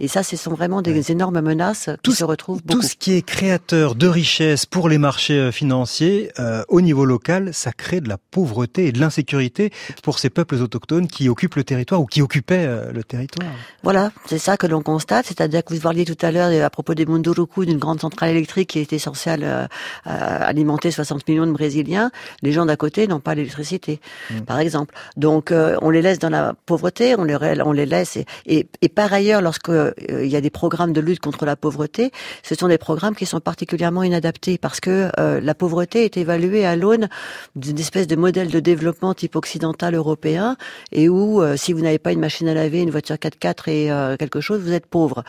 [0.00, 1.12] et ça, ce sont vraiment des ouais.
[1.12, 2.80] énormes menaces tout qui se retrouvent beaucoup.
[2.80, 6.32] Tout ce qui est créateur de richesses pour les marchés financiers,
[6.68, 9.09] au niveau local, ça crée de la pauvreté et de l'insécurité
[10.02, 13.50] pour ces peuples autochtones qui occupent le territoire ou qui occupaient euh, le territoire.
[13.82, 15.26] Voilà, c'est ça que l'on constate.
[15.26, 18.70] C'est-à-dire que vous parliez tout à l'heure à propos des Munduruku, d'une grande centrale électrique
[18.70, 19.66] qui était censée euh,
[20.04, 22.10] alimenter 60 millions de Brésiliens.
[22.42, 24.40] Les gens d'à côté n'ont pas l'électricité, mmh.
[24.40, 24.94] par exemple.
[25.16, 28.16] Donc, euh, on les laisse dans la pauvreté, on les, on les laisse.
[28.16, 31.56] Et, et, et par ailleurs, lorsqu'il euh, y a des programmes de lutte contre la
[31.56, 36.16] pauvreté, ce sont des programmes qui sont particulièrement inadaptés parce que euh, la pauvreté est
[36.16, 37.08] évaluée à l'aune
[37.56, 40.56] d'une espèce de modèle de développement développement type occidental européen
[40.92, 43.90] et où euh, si vous n'avez pas une machine à laver, une voiture 4x4 et
[43.90, 45.24] euh, quelque chose, vous êtes pauvre.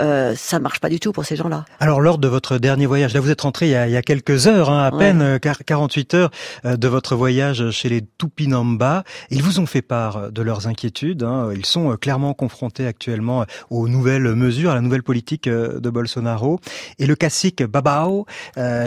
[0.00, 1.64] Euh, ça marche pas du tout pour ces gens-là.
[1.80, 3.96] Alors lors de votre dernier voyage, là vous êtes rentré il y a, il y
[3.96, 4.98] a quelques heures, hein, à Ouais.
[4.98, 6.30] peine euh, quar- 48 heures
[6.64, 9.02] de votre voyage chez les Tupinamba.
[9.30, 11.22] Ils vous ont fait part de leurs inquiétudes.
[11.24, 11.50] hein.
[11.54, 16.60] Ils sont clairement confrontés actuellement aux nouvelles mesures, à la nouvelle politique de Bolsonaro.
[16.98, 18.26] Et le cacique Babao,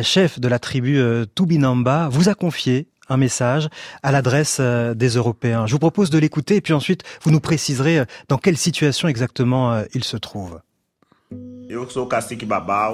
[0.01, 1.01] chef de la tribu
[1.35, 3.69] Tupinamba, vous a confié un message
[4.03, 5.65] à l'adresse euh, des Européens.
[5.65, 9.07] Je vous propose de l'écouter et puis ensuite vous nous préciserez euh, dans quelle situation
[9.07, 10.59] exactement euh, il se trouve.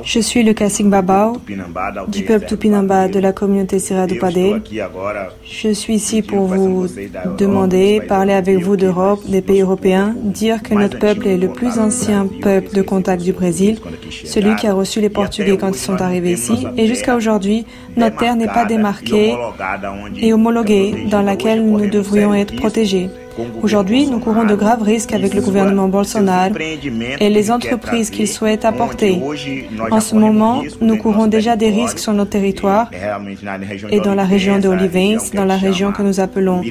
[0.03, 1.37] Je suis le Cacique Babao
[2.09, 6.85] du peuple Tupinamba de la communauté Serra do agora Je suis ici pour vous
[7.37, 11.79] demander, parler avec vous d'Europe, des pays européens, dire que notre peuple est le plus
[11.79, 13.79] ancien peuple de contact du Brésil,
[14.25, 18.17] celui qui a reçu les Portugais quand ils sont arrivés ici, et jusqu'à aujourd'hui, notre
[18.17, 19.37] terre n'est pas démarquée
[20.17, 23.09] et homologuée dans laquelle nous devrions être protégés.
[23.61, 26.53] Aujourd'hui, nous courons de graves risques avec le gouvernement Bolsonaro
[27.19, 29.19] et les entreprises qu'il souhaite apporter.
[29.91, 32.89] En ce moment, nous courons déjà des risques sur notre territoire
[33.91, 36.61] et dans la région de Olivens, dans la région que nous appelons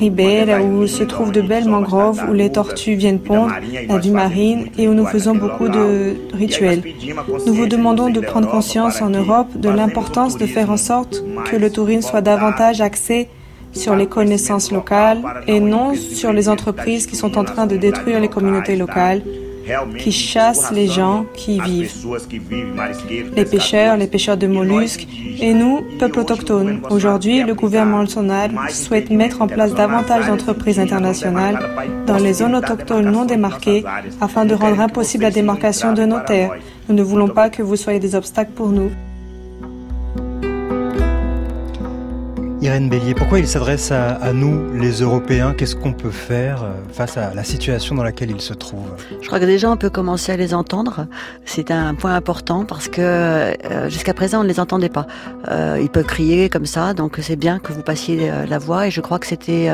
[0.00, 3.54] Ribeira, où se trouvent de belles mangroves, où les tortues viennent pondre,
[3.88, 6.82] la vie marine et où nous faisons beaucoup de rituels.
[7.46, 11.56] Nous vous demandons de prendre conscience en Europe de l'importance de faire en sorte que
[11.56, 13.28] le tourisme soit davantage axé
[13.74, 18.20] sur les connaissances locales et non sur les entreprises qui sont en train de détruire
[18.20, 19.22] les communautés locales,
[19.98, 21.92] qui chassent les gens qui y vivent,
[23.34, 25.06] les pêcheurs, les pêcheurs de mollusques,
[25.40, 26.80] et nous, peuple autochtone.
[26.90, 31.58] Aujourd'hui, le gouvernement Bolsonaro souhaite mettre en place davantage d'entreprises internationales
[32.06, 33.84] dans les zones autochtones non démarquées
[34.20, 36.52] afin de rendre impossible la démarcation de nos terres.
[36.88, 38.90] Nous ne voulons pas que vous soyez des obstacles pour nous.
[42.64, 45.52] Irène Bélier, pourquoi il s'adresse à, nous, les Européens?
[45.52, 48.88] Qu'est-ce qu'on peut faire euh, face à la situation dans laquelle il se trouve?
[49.20, 51.06] Je crois que déjà on peut commencer à les entendre.
[51.44, 55.06] C'est un point important parce que euh, jusqu'à présent on ne les entendait pas.
[55.50, 58.86] Euh, ils peuvent crier comme ça, donc c'est bien que vous passiez euh, la voix
[58.86, 59.70] et je crois que c'était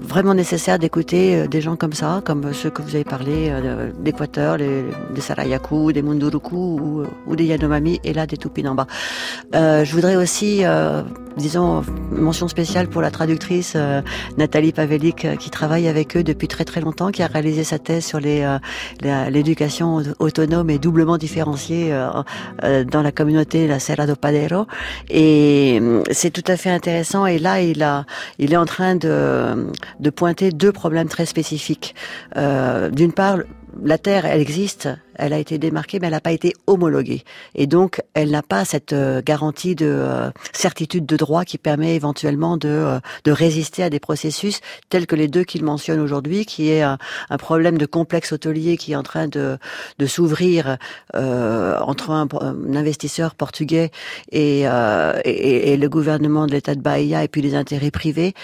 [0.00, 3.52] vraiment nécessaire d'écouter des gens comme ça, comme ceux que vous avez parlé
[4.00, 8.86] d'Équateur, des Sarayaku, des Munduruku ou, ou des Yanomami et là des Tupinamba.
[9.52, 10.64] Je voudrais aussi,
[11.36, 14.02] disons, mention spéciale pour la traductrice euh,
[14.38, 17.78] Nathalie Pavelik euh, qui travaille avec eux depuis très très longtemps, qui a réalisé sa
[17.78, 18.58] thèse sur euh,
[19.30, 22.08] l'éducation auto- autonome et doublement différenciée euh,
[22.64, 24.66] euh, dans la communauté la Serra do Padero.
[25.10, 27.26] Et euh, c'est tout à fait intéressant.
[27.26, 28.04] Et là, il a,
[28.38, 29.66] il est en train de
[30.00, 31.94] de pointer deux problèmes très spécifiques.
[32.36, 33.38] Euh, D'une part,
[33.84, 37.22] la Terre, elle existe, elle a été démarquée, mais elle n'a pas été homologuée.
[37.54, 41.94] Et donc, elle n'a pas cette euh, garantie de euh, certitude de droit qui permet
[41.94, 46.46] éventuellement de, euh, de résister à des processus tels que les deux qu'il mentionne aujourd'hui,
[46.46, 46.98] qui est un,
[47.38, 49.58] problème de complexe hôtelier qui est en train de,
[50.06, 50.78] s'ouvrir
[51.14, 52.28] entre un,
[52.74, 53.90] investisseur portugais
[54.32, 58.34] et, le gouvernement de l'État de Bahia et puis les intérêts privés.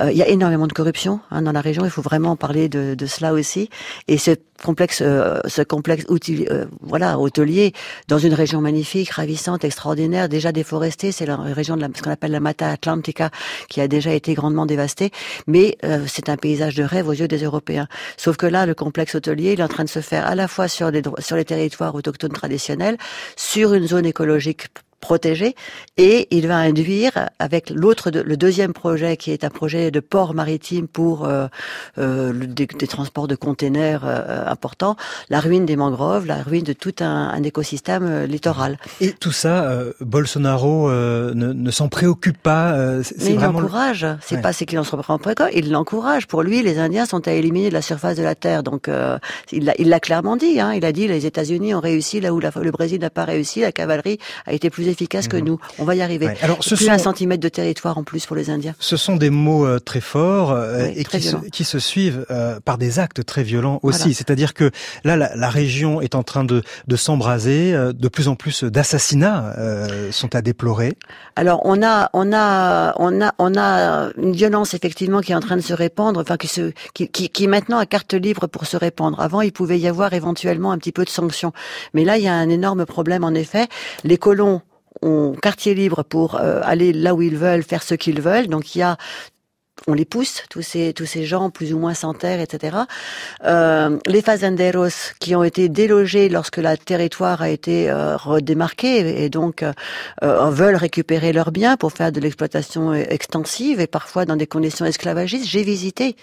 [0.00, 2.94] Il y a énormément de corruption hein, dans la région, il faut vraiment parler de,
[2.94, 3.68] de cela aussi.
[4.08, 6.04] Et ce complexe, ce complexe
[6.50, 7.72] euh, voilà, hôtelier,
[8.08, 12.32] dans une région magnifique, ravissante, extraordinaire, déjà déforestée, c'est la région de ce qu'on appelle
[12.32, 13.30] la Mata Atlantica,
[13.68, 15.10] qui a déjà été grandement dévastée,
[15.46, 17.88] mais euh, c'est un paysage de rêve aux yeux des Européens.
[18.16, 20.48] Sauf que là, le complexe hôtelier, il est en train de se faire à la
[20.48, 22.96] fois sur les territoires autochtones traditionnels,
[23.36, 24.68] sur une zone écologique
[25.10, 25.54] protégé
[25.96, 30.34] et il va induire avec l'autre le deuxième projet qui est un projet de port
[30.34, 31.46] maritime pour euh,
[31.98, 34.96] euh, des, des transports de containers euh, importants
[35.30, 39.30] la ruine des mangroves la ruine de tout un, un écosystème euh, littoral Et tout
[39.42, 42.72] ça, euh, Bolsonaro euh, ne, ne s'en préoccupe pas.
[42.72, 44.42] euh, c'est- mais il le- l'encourage c'est Ouais.
[44.42, 47.32] pas c'est qu'il en se reprend pas il l'encourage pour lui les Indiens sont à
[47.40, 49.18] éliminer de la surface de la terre donc euh,
[49.52, 52.30] il l'a il l'a clairement dit hein, il a dit les États-Unis ont réussi là
[52.34, 55.58] où la- le Brésil n'a pas réussi la cavalerie a été plus efficace que nous
[55.78, 56.26] on va y arriver.
[56.26, 56.36] Ouais.
[56.42, 59.16] Alors, ce plus un sont- centimètre de territoire en plus pour les Indiens Ce sont
[59.16, 62.58] des mots euh, très forts euh, Oui, et très qui se, qui se suivent euh,
[62.64, 63.98] par des actes très violents aussi.
[64.00, 64.14] Voilà.
[64.14, 64.70] C'est-à-dire que
[65.04, 67.74] là, la, la région est en train de, de s'embraser.
[67.74, 70.94] euh, de plus en plus d'assassinats euh, sont à déplorer.
[71.34, 75.40] Alors on a on a on a on a une violence effectivement qui est en
[75.40, 78.46] train de se répandre, enfin qui se qui, qui, qui est maintenant à carte libre
[78.46, 79.20] pour se répandre.
[79.20, 81.52] Avant il pouvait y avoir éventuellement un petit peu de sanctions,
[81.94, 83.66] mais là il y a un énorme problème en effet.
[84.04, 84.62] Les colons
[85.02, 88.48] ont quartier libre pour euh, aller là où ils veulent, faire ce qu'ils veulent.
[88.48, 88.96] Donc il y a
[89.86, 92.76] on les pousse, tous ces, tous ces gens plus ou moins sans terre, etc.
[93.44, 99.28] Euh, les fazenderos qui ont été délogés lorsque le territoire a été euh, redémarqué et
[99.28, 99.72] donc euh,
[100.22, 104.86] euh, veulent récupérer leurs biens pour faire de l'exploitation extensive et parfois dans des conditions
[104.86, 105.46] esclavagistes.
[105.46, 106.16] J'ai visité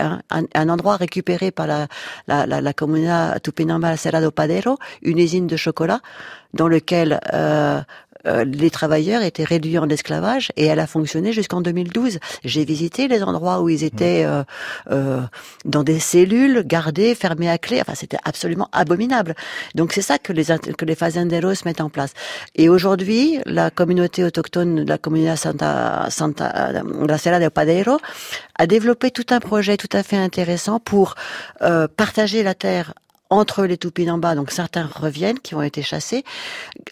[0.00, 1.86] un, un, endroit récupéré par la,
[2.26, 6.00] la, la, la Comuna Tupinamba Cerrado Padero, une usine de chocolat,
[6.54, 7.80] dans lequel euh,
[8.26, 12.18] euh, les travailleurs étaient réduits en esclavage et elle a fonctionné jusqu'en 2012.
[12.44, 14.42] J'ai visité les endroits où ils étaient euh,
[14.90, 15.20] euh,
[15.64, 17.80] dans des cellules gardées, fermées à clé.
[17.80, 19.34] Enfin, c'était absolument abominable.
[19.74, 22.12] Donc c'est ça que les que les fazenderos mettent en place.
[22.54, 27.98] Et aujourd'hui, la communauté autochtone, la communauté Santa Santa la Serra del Padero,
[28.58, 31.14] a développé tout un projet tout à fait intéressant pour
[31.62, 32.94] euh, partager la terre
[33.30, 36.24] entre les Tupinamba, donc certains reviennent qui ont été chassés,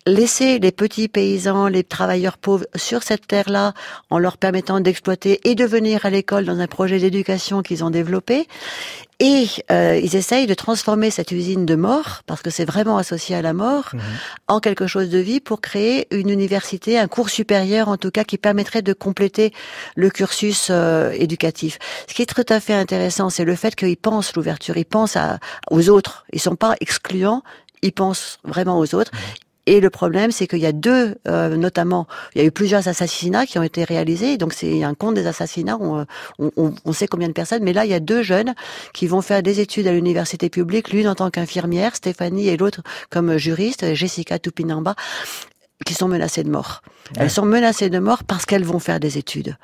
[0.06, 3.74] laisser les petits paysans, les travailleurs pauvres sur cette terre-là
[4.10, 7.90] en leur permettant d'exploiter et de venir à l'école dans un projet d'éducation qu'ils ont
[7.90, 8.48] développé
[9.20, 13.36] et euh, ils essayent de transformer cette usine de mort, parce que c'est vraiment associé
[13.36, 13.98] à la mort, mmh.
[14.48, 18.24] en quelque chose de vie pour créer une université, un cours supérieur en tout cas,
[18.24, 19.52] qui permettrait de compléter
[19.94, 21.78] le cursus euh, éducatif.
[22.08, 25.16] Ce qui est tout à fait intéressant, c'est le fait qu'ils pensent l'ouverture, ils pensent
[25.16, 25.38] à,
[25.70, 27.42] aux autres, ils sont pas excluants,
[27.82, 29.12] ils pensent vraiment aux autres.
[29.66, 32.86] Et le problème, c'est qu'il y a deux, euh, notamment, il y a eu plusieurs
[32.86, 34.36] assassinats qui ont été réalisés.
[34.36, 35.78] Donc c'est un compte des assassinats.
[35.80, 36.06] On,
[36.38, 38.54] on, on, sait combien de personnes, mais là il y a deux jeunes
[38.92, 42.82] qui vont faire des études à l'université publique, l'une en tant qu'infirmière, Stéphanie, et l'autre
[43.10, 44.94] comme juriste, Jessica Tupinamba,
[45.86, 46.82] qui sont menacées de mort.
[47.16, 49.56] Elles sont menacées de mort parce qu'elles vont faire des études.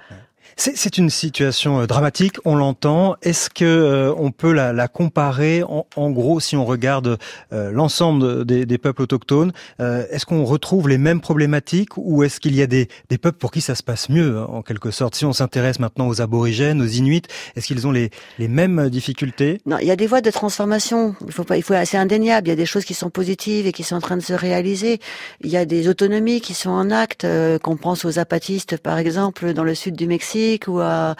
[0.62, 3.16] C'est une situation euh, dramatique, on l'entend.
[3.23, 7.16] Est-ce que euh, on peut la, la comparer en, en, gros si on regarde
[7.55, 12.40] euh, l'ensemble des, des, peuples autochtones euh, Est-ce qu'on retrouve les mêmes problématiques ou est-ce
[12.40, 14.90] qu'il y a des, des, peuples pour qui ça se passe mieux hein, en quelque
[14.90, 15.14] sorte?
[15.14, 17.23] Si on s'intéresse maintenant aux aborigènes, aux Inuits,
[17.57, 19.62] est-ce qu'ils ont les, les, mêmes difficultés?
[19.64, 21.14] Non, il y a des voies de transformation.
[21.27, 22.49] Il faut pas, il faut c'est indéniable.
[22.49, 24.35] Il y a des choses qui sont positives et qui sont en train de se
[24.35, 25.01] réaliser.
[25.40, 27.27] Il y a des autonomies qui sont en acte.
[27.62, 31.14] Qu'on pense aux apatistes par exemple dans le sud du Mexique ou à,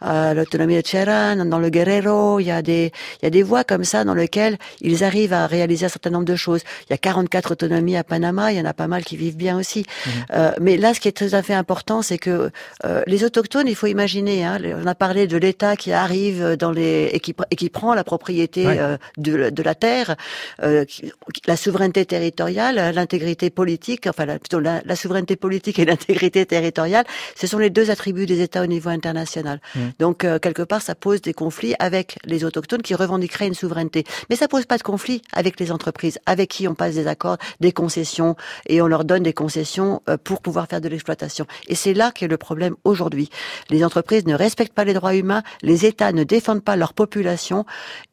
[0.00, 2.40] à l'autonomie de Cheran, dans le Guerrero.
[2.40, 5.32] Il y a des, il y a des voies comme ça dans lesquelles ils arrivent
[5.32, 6.62] à réaliser un certain nombre de choses.
[6.88, 8.52] Il y a 44 autonomies à Panama.
[8.52, 9.80] Il y en a pas mal qui vivent bien aussi.
[9.80, 10.10] Mmh.
[10.32, 12.50] Euh, mais là, ce qui est tout à fait important, c'est que
[12.84, 14.44] euh, les autochtones, il faut imaginer.
[14.44, 17.94] Hein, on a parlé de l'État qui arrive dans les et qui, et qui prend
[17.94, 18.78] la propriété ouais.
[18.78, 20.16] euh, de, de, la terre,
[20.58, 27.04] la souveraineté territoriale, l'intégrité politique, enfin la, plutôt la, la souveraineté politique et l'intégrité territoriale,
[27.34, 29.60] ce sont les deux attributs des États au niveau international.
[29.74, 29.80] Mmh.
[29.98, 34.04] Donc euh, quelque part, ça pose des conflits avec les autochtones qui revendiqueraient une souveraineté.
[34.28, 37.38] Mais ça pose pas de conflit avec les entreprises, avec qui on passe des accords,
[37.60, 41.46] des concessions, et on leur donne des concessions euh, pour pouvoir faire de l'exploitation.
[41.68, 43.30] Et c'est là qu'est le problème aujourd'hui.
[43.70, 47.64] Les entreprises ne respectent pas les droits humains, les États ne défendent pas leur population,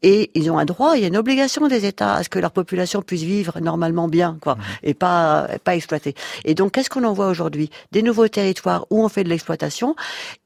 [0.01, 2.39] et ils ont un droit, il y a une obligation des États à ce que
[2.39, 4.61] leur population puisse vivre normalement bien, quoi, mmh.
[4.83, 6.13] et pas pas exploiter.
[6.45, 7.69] Et donc, qu'est-ce qu'on en voit aujourd'hui?
[7.91, 9.95] Des nouveaux territoires où on fait de l'exploitation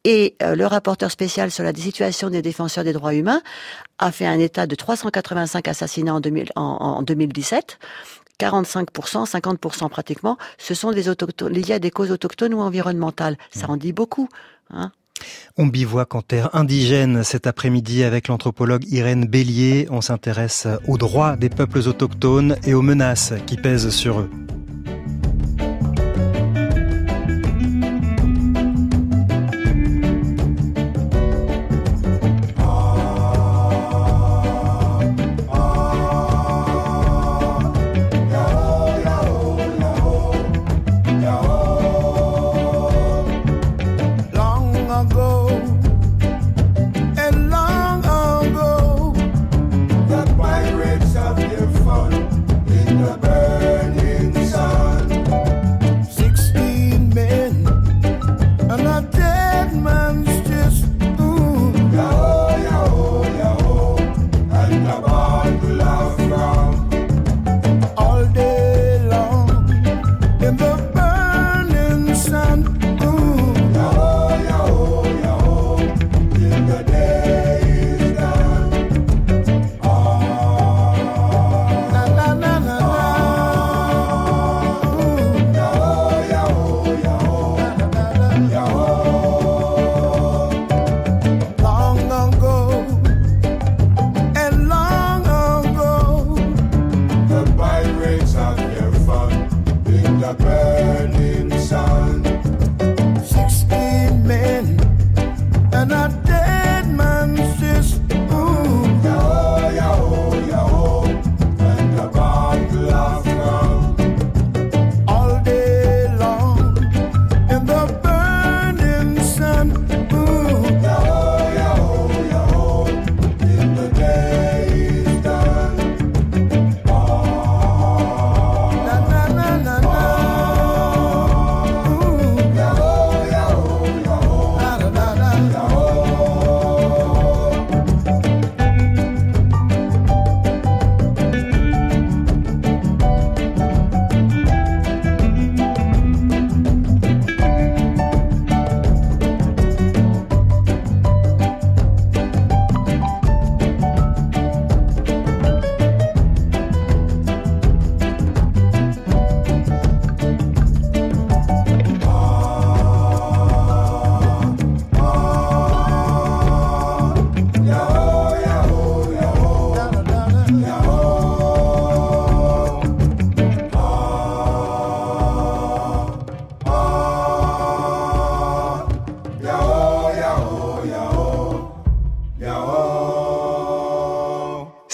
[0.08, 3.42] et euh, le rapporteur spécial sur la situation des défenseurs des droits humains
[4.00, 7.78] a fait un état de 385 assassinats en, 2000, en, en 2017.
[8.40, 13.36] 45%, 50% pratiquement, ce sont des autochtones, liés à des causes autochtones ou environnementales.
[13.52, 13.72] Ça mmh.
[13.72, 14.30] en dit beaucoup.
[14.70, 14.92] Hein
[15.58, 19.88] on bivouac en terre indigène cet après-midi avec l'anthropologue Irène Bélier.
[19.90, 24.30] On s'intéresse aux droits des peuples autochtones et aux menaces qui pèsent sur eux.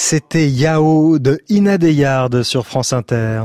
[0.05, 1.77] C'était Yao de Ina
[2.43, 3.43] sur France Inter.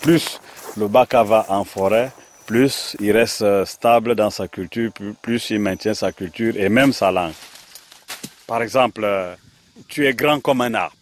[0.00, 0.40] Plus
[0.76, 2.10] le baka va en forêt,
[2.46, 4.90] plus il reste euh, stable dans sa culture,
[5.22, 7.32] plus il maintient sa culture et même sa langue.
[8.48, 9.36] Par exemple, euh,
[9.86, 10.96] tu es grand comme un arbre.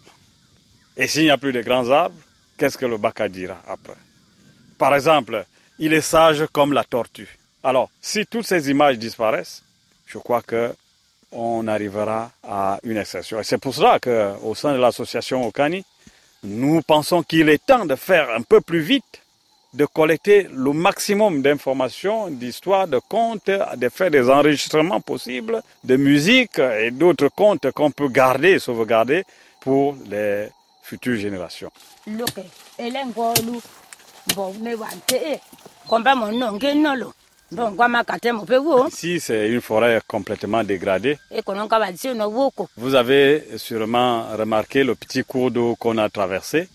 [0.99, 2.21] Et s'il n'y a plus de grands arbres,
[2.59, 3.97] qu'est-ce que le baka dira après?
[4.77, 5.47] Par exemple,
[5.79, 7.39] il est sage comme la tortue.
[7.63, 9.63] Alors, si toutes ces images disparaissent,
[10.07, 10.71] je crois que
[11.35, 13.41] on arrivera à une exception.
[13.41, 15.85] Et c'est pour cela qu'au sein de l'association Okani,
[16.45, 19.21] nous pensons qu'il est temps de faire un peu plus vite,
[19.73, 26.59] de collecter le maximum d'informations, d'histoires, de contes, de faire des enregistrements possibles, de musique
[26.59, 29.25] et d'autres contes qu'on peut garder sauvegarder
[29.61, 30.49] pour les
[30.83, 31.71] futures générations.
[38.89, 41.19] Ici, c'est une forêt complètement dégradée.
[42.77, 46.69] Vous avez sûrement remarqué le petit cours d'eau qu'on a traversé.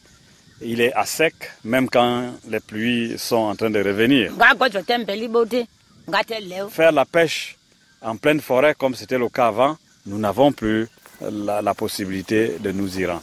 [0.62, 4.32] Il est à sec, même quand les pluies sont en train de revenir.
[6.70, 7.56] Faire la pêche
[8.02, 10.88] en pleine forêt, comme c'était le cas avant, nous n'avons plus
[11.22, 13.22] la, la possibilité de nous y rendre.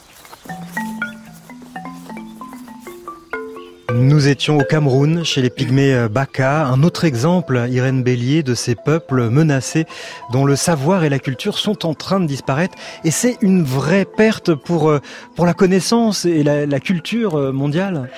[3.93, 8.53] Nous étions au Cameroun, chez les pygmées euh, Baka, un autre exemple, Irène Bélier, de
[8.53, 9.85] ces peuples menacés
[10.33, 12.75] dont le savoir et la culture sont en train de disparaître.
[13.05, 14.99] Et c'est une vraie perte pour, euh,
[15.37, 18.09] pour la connaissance et la, la culture euh, mondiale.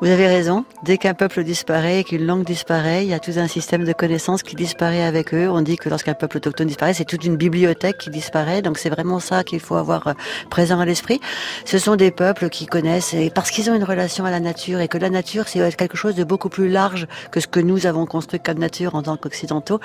[0.00, 0.64] Vous avez raison.
[0.84, 4.44] Dès qu'un peuple disparaît, qu'une langue disparaît, il y a tout un système de connaissances
[4.44, 5.50] qui disparaît avec eux.
[5.50, 8.62] On dit que lorsqu'un peuple autochtone disparaît, c'est toute une bibliothèque qui disparaît.
[8.62, 10.12] Donc c'est vraiment ça qu'il faut avoir euh,
[10.50, 11.20] présent à l'esprit.
[11.64, 14.78] Ce sont des peuples qui connaissent, et parce qu'ils ont une relation à la nature
[14.78, 17.86] et que la nature c'est quelque chose de beaucoup plus large que ce que nous
[17.86, 19.80] avons construit comme nature en tant qu'occidentaux.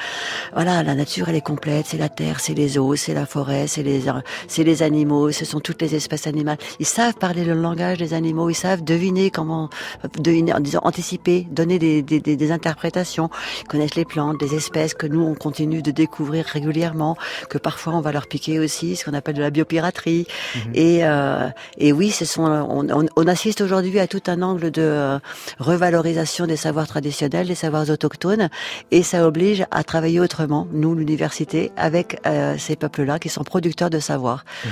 [0.54, 1.88] Voilà, la nature elle est complète.
[1.88, 4.04] C'est la terre, c'est les eaux, c'est la forêt, c'est les,
[4.48, 6.60] c'est les animaux, ce sont toutes les espèces animales.
[6.80, 9.72] Ils savent parler le langage des animaux, ils savent deviner comment
[10.20, 13.30] de, en disant anticiper, donner des, des, des, interprétations,
[13.68, 17.18] connaissent les plantes, des espèces que nous on continue de découvrir régulièrement,
[17.50, 20.28] que parfois on va leur piquer aussi, ce qu'on appelle de la biopiraterie.
[20.56, 20.72] Mhm.
[20.76, 21.48] Et, euh,
[21.78, 25.20] et oui, ce sont, on, on, on assiste aujourd'hui à tout un angle de euh,
[25.60, 28.50] revalorisation des savoirs traditionnels, des savoirs autochtones,
[28.92, 33.90] et ça oblige à travailler autrement, nous l'université, avec euh, ces peuples-là qui sont producteurs
[33.90, 34.46] de savoir.
[34.66, 34.72] Mhm.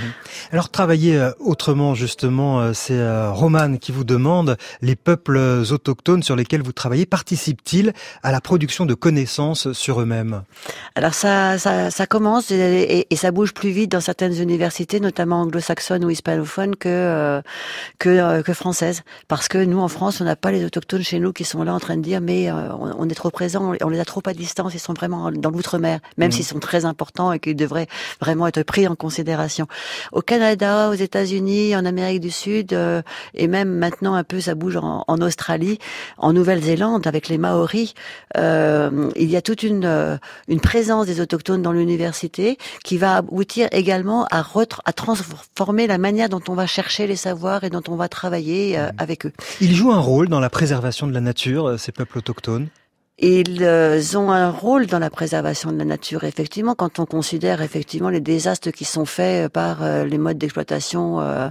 [0.51, 6.35] Alors travailler euh, autrement justement, euh, c'est Romane qui vous demande les peuples autochtones sur
[6.35, 7.93] lesquels vous travaillez participent-ils
[8.23, 10.43] à la production de connaissances sur eux-mêmes
[10.95, 15.41] Alors ça, ça, ça commence et, et, ça bouge plus vite dans certaines universités, notamment
[15.41, 17.41] anglo-saxonnes ou hispanophones, que, euh,
[17.99, 19.01] que, euh, que françaises.
[19.27, 21.73] Parce que nous, en France, on n'a pas les autochtones chez nous qui sont là
[21.73, 24.33] en train de dire mais euh, on, est trop présents, on les a trop à
[24.33, 26.31] distance, ils sont vraiment dans l'outre-mer, même mmh.
[26.31, 27.87] s'ils sont très importants et qu'ils devraient
[28.19, 29.67] vraiment être pris en considération.
[30.11, 32.77] Au Canada, aux États-Unis, en Amérique du Sud,
[33.33, 35.77] et même maintenant un peu ça bouge en, en Australie,
[36.17, 37.93] en Nouvelle-Zélande, avec les Maoris,
[38.37, 43.17] euh, il y a toute une, euh, une présence des autochtones dans l'université qui va
[43.17, 44.43] aboutir également à,
[44.85, 48.77] à transformer la manière dont on va chercher les savoirs et dont on va travailler
[48.77, 48.91] euh, mmh.
[48.97, 49.33] avec eux.
[49.59, 52.67] Ils jouent un rôle dans la préservation de la nature, ces peuples autochtones?
[53.21, 56.23] Ils euh, ont un rôle dans la préservation de la nature.
[56.23, 60.39] Effectivement, quand on considère effectivement les désastres qui sont faits euh, par euh, les modes
[60.39, 61.49] d'exploitation euh,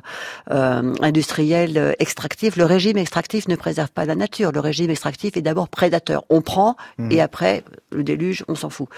[1.01, 4.51] industrielle extractifs, le régime extractif ne préserve pas la nature.
[4.51, 6.25] Le régime extractif est d'abord prédateur.
[6.29, 7.13] On prend mmh.
[7.13, 7.63] et après
[7.93, 8.89] le déluge, on s'en fout.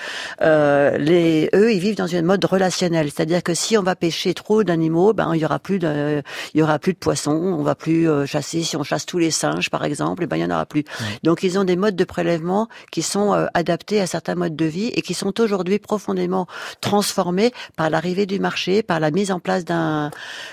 [0.41, 4.65] les, eux, ils vivent dans un mode relationnel, c'est-à-dire que si on va pêcher trop
[4.65, 6.23] d'animaux, ben il y aura plus de,
[6.55, 7.33] il y aura plus de poissons.
[7.33, 8.63] On va plus chasser.
[8.63, 10.67] Si on chasse tous les singes, par exemple, et eh ben il y en aura
[10.67, 10.81] plus.
[10.81, 11.05] Mmh.
[11.23, 14.65] Donc ils ont des modes de prélèvement qui sont euh, adaptés à certains modes de
[14.65, 16.47] vie et qui sont aujourd'hui profondément
[16.81, 20.11] transformés par l'arrivée du marché, par la mise en place d'un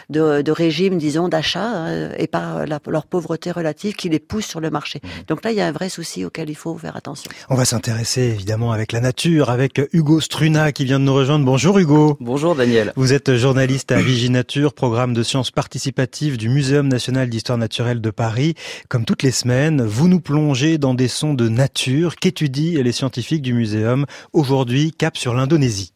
[0.10, 4.45] de, de régime, disons, d'achat hein, et par la, leur pauvreté relative qui les pousse
[4.45, 5.01] sur le marché.
[5.03, 5.07] Mmh.
[5.28, 7.30] Donc là, il y a un vrai souci auquel il faut faire attention.
[7.49, 11.45] On va s'intéresser évidemment avec la nature, avec Hugo Struna qui vient de nous rejoindre.
[11.45, 12.18] Bonjour Hugo.
[12.20, 12.93] Bonjour Daniel.
[12.95, 18.10] Vous êtes journaliste à Viginature, programme de sciences participatives du Muséum national d'histoire naturelle de
[18.10, 18.55] Paris.
[18.88, 23.41] Comme toutes les semaines, vous nous plongez dans des sons de nature qu'étudient les scientifiques
[23.41, 24.06] du muséum.
[24.34, 25.93] Aujourd'hui, cap sur l'Indonésie.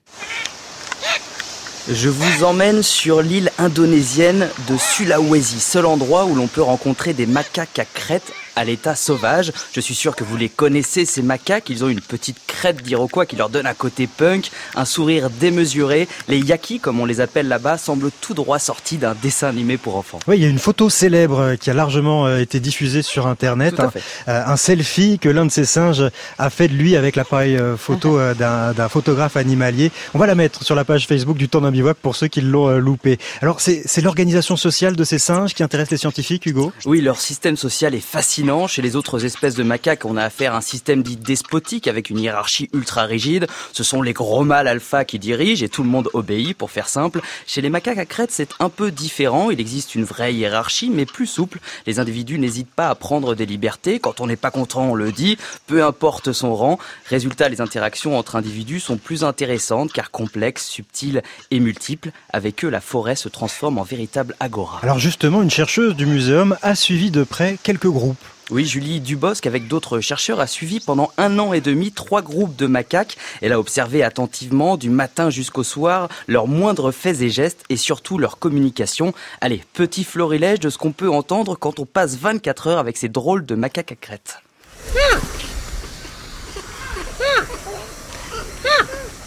[1.91, 7.25] Je vous emmène sur l'île indonésienne de Sulawesi, seul endroit où l'on peut rencontrer des
[7.25, 9.51] macaques à crête à l'état sauvage.
[9.73, 11.69] Je suis sûr que vous les connaissez, ces macaques.
[11.69, 16.07] Ils ont une petite crête d'Iroquois qui leur donne un côté punk, un sourire démesuré.
[16.27, 19.95] Les yakis, comme on les appelle là-bas, semblent tout droit sortis d'un dessin animé pour
[19.95, 20.19] enfants.
[20.27, 23.79] Oui, il y a une photo célèbre qui a largement euh, été diffusée sur Internet.
[23.79, 24.01] Un, fait.
[24.27, 26.03] euh, un selfie que l'un de ces singes
[26.37, 29.91] a fait de lui avec l'appareil euh, photo d'un photographe animalier.
[30.13, 32.41] On va la mettre sur la page Facebook du Temps d'un bivouac pour ceux qui
[32.41, 33.17] l'ont loupé.
[33.41, 36.71] Alors, c'est c'est l'organisation sociale de ces singes qui intéresse les scientifiques, Hugo?
[36.85, 38.42] Oui, leur système social est fascinant.
[38.67, 42.09] Chez les autres espèces de macaques, on a affaire à un système dit despotique avec
[42.09, 43.47] une hiérarchie ultra rigide.
[43.71, 46.89] Ce sont les gros mâles alpha qui dirigent et tout le monde obéit, pour faire
[46.89, 47.21] simple.
[47.47, 49.49] Chez les macaques à crête, c'est un peu différent.
[49.49, 51.59] Il existe une vraie hiérarchie, mais plus souple.
[51.87, 53.99] Les individus n'hésitent pas à prendre des libertés.
[53.99, 55.37] Quand on n'est pas content, on le dit,
[55.67, 56.79] peu importe son rang.
[57.05, 62.11] Résultat, les interactions entre individus sont plus intéressantes car complexes, subtiles et multiples.
[62.33, 64.79] Avec eux, la forêt se transforme en véritable agora.
[64.83, 68.17] Alors justement, une chercheuse du muséum a suivi de près quelques groupes.
[68.51, 72.57] Oui, Julie Dubosc, avec d'autres chercheurs, a suivi pendant un an et demi trois groupes
[72.57, 73.15] de macaques.
[73.41, 78.17] Elle a observé attentivement, du matin jusqu'au soir, leurs moindres faits et gestes et surtout
[78.17, 79.13] leur communication.
[79.39, 83.07] Allez, petit florilège de ce qu'on peut entendre quand on passe 24 heures avec ces
[83.07, 84.39] drôles de macaques à crête.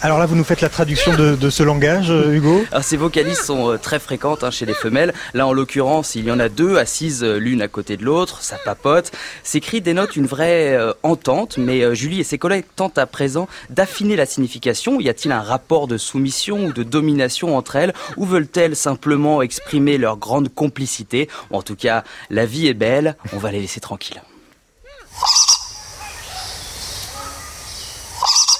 [0.03, 3.39] Alors là, vous nous faites la traduction de, ce langage, euh, Hugo Alors, ces vocalises
[3.39, 5.11] sont euh, très fréquentes hein, chez les femelles.
[5.33, 8.43] Là, en l'occurrence, il y en a deux assises euh, l'une à côté de l'autre,
[8.43, 9.11] ça papote.
[9.41, 14.15] Ces cris dénotent une vraie entente, mais Julie et ses collègues tentent à présent d'affiner
[14.15, 14.99] la signification.
[14.99, 19.97] Y a-t-il un rapport de soumission ou de domination entre elles, ou veulent-elles simplement exprimer
[19.97, 21.27] leur grande complicité?
[21.49, 24.21] En tout cas, la vie est belle, on va les laisser tranquilles.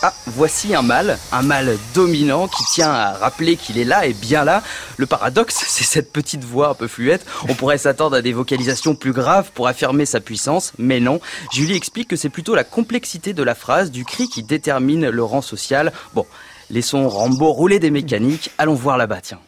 [0.03, 4.13] Ah, voici un mâle, un mâle dominant qui tient à rappeler qu'il est là et
[4.13, 4.61] bien là.
[4.97, 7.25] Le paradoxe, c'est cette petite voix un peu fluette.
[7.49, 11.19] On pourrait s'attendre à des vocalisations plus graves pour affirmer sa puissance, mais non.
[11.51, 15.23] Julie explique que c'est plutôt la complexité de la phrase, du cri qui détermine le
[15.23, 15.91] rang social.
[16.13, 16.27] Bon,
[16.69, 19.39] laissons Rambo rouler des mécaniques, allons voir là-bas, tiens.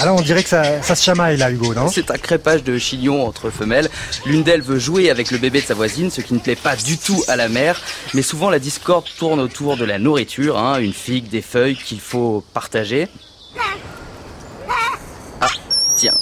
[0.00, 1.88] Alors on dirait que ça, se chamaille là, Hugo, non?
[1.88, 3.88] C'est un crépage de chignons entre femelles.
[4.26, 6.76] L'une d'elles veut jouer avec le bébé de sa voisine, ce qui ne plaît pas
[6.76, 7.80] du tout à la mère.
[8.14, 12.00] Mais souvent la discorde tourne autour de la nourriture, hein, une figue, des feuilles qu'il
[12.00, 13.08] faut partager.
[15.40, 15.48] Ah,
[15.96, 16.14] tiens.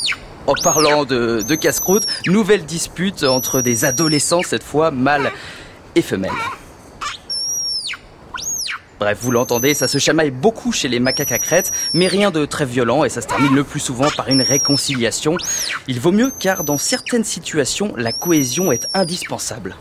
[0.47, 5.31] En parlant de, de casse-croûte, nouvelle dispute entre des adolescents, cette fois mâles
[5.95, 6.33] et femelles.
[8.99, 12.47] Bref, vous l'entendez, ça se chamaille beaucoup chez les macaques à crête, mais rien de
[12.47, 15.36] très violent et ça se termine le plus souvent par une réconciliation.
[15.86, 19.76] Il vaut mieux car dans certaines situations, la cohésion est indispensable.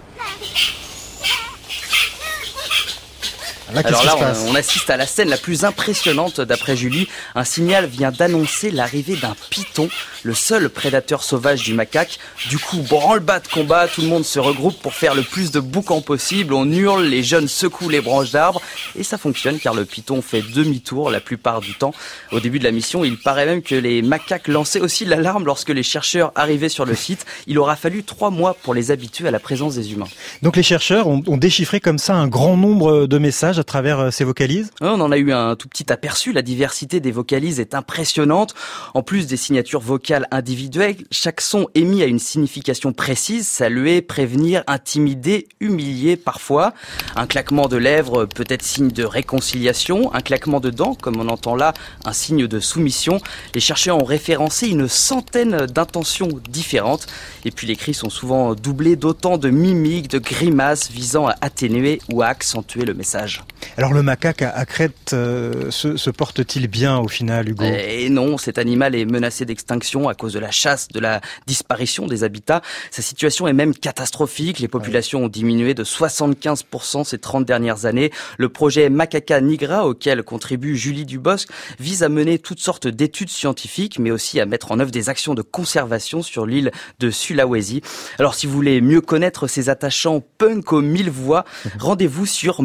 [3.76, 4.16] Là, Alors là,
[4.46, 7.10] on, on assiste à la scène la plus impressionnante d'après Julie.
[7.36, 9.90] Un signal vient d'annoncer l'arrivée d'un python,
[10.24, 12.20] le seul prédateur sauvage du macaque.
[12.50, 15.60] Du coup, branle-bas de combat, tout le monde se regroupe pour faire le plus de
[15.60, 16.54] boucans possible.
[16.54, 18.62] On hurle, les jeunes secouent les branches d'arbres
[18.98, 21.94] et ça fonctionne car le python fait demi-tour la plupart du temps.
[22.32, 25.70] Au début de la mission, il paraît même que les macaques lançaient aussi l'alarme lorsque
[25.70, 27.26] les chercheurs arrivaient sur le site.
[27.46, 30.08] Il aura fallu trois mois pour les habituer à la présence des humains.
[30.44, 34.12] Donc les chercheurs ont, ont déchiffré comme ça un grand nombre de messages travers euh,
[34.12, 34.72] ces vocalises?
[34.82, 36.32] On en a eu un tout petit aperçu.
[36.32, 38.56] La diversité des vocalises est impressionnante.
[38.94, 43.48] En plus des signatures vocales individuelles, chaque son émis a une signification précise.
[43.48, 46.74] Saluer, prévenir, intimider, humilier parfois.
[47.16, 50.14] Un claquement de lèvres peut être signe de réconciliation.
[50.14, 51.74] Un claquement de dents, comme on entend là,
[52.06, 53.20] un signe de soumission.
[53.54, 57.08] Les chercheurs ont référencé une centaine d'intentions différentes.
[57.44, 62.02] Et puis les cris sont souvent doublés d'autant de mimiques, de grimaces visant à atténuer
[62.12, 63.45] ou à accentuer le message.
[63.78, 68.38] Alors le macaque à, crête euh, se, se porte-t-il bien au final, Hugo Et non,
[68.38, 72.62] cet animal est menacé d'extinction à cause de la chasse, de la disparition des habitats.
[72.90, 74.60] Sa situation est même catastrophique.
[74.60, 78.12] Les populations ont diminué de 75% ces 30 dernières années.
[78.38, 84.00] Le projet Macaca Nigra, auquel contribue Julie Dubosc, vise à mener toutes sortes d'études scientifiques,
[84.00, 87.82] mais aussi à mettre en œuvre des actions de conservation sur l'île de Sulawesi.
[88.20, 91.44] Alors si vous voulez mieux connaître ces attachants punk aux mille voix,
[91.80, 92.64] rendez-vous sur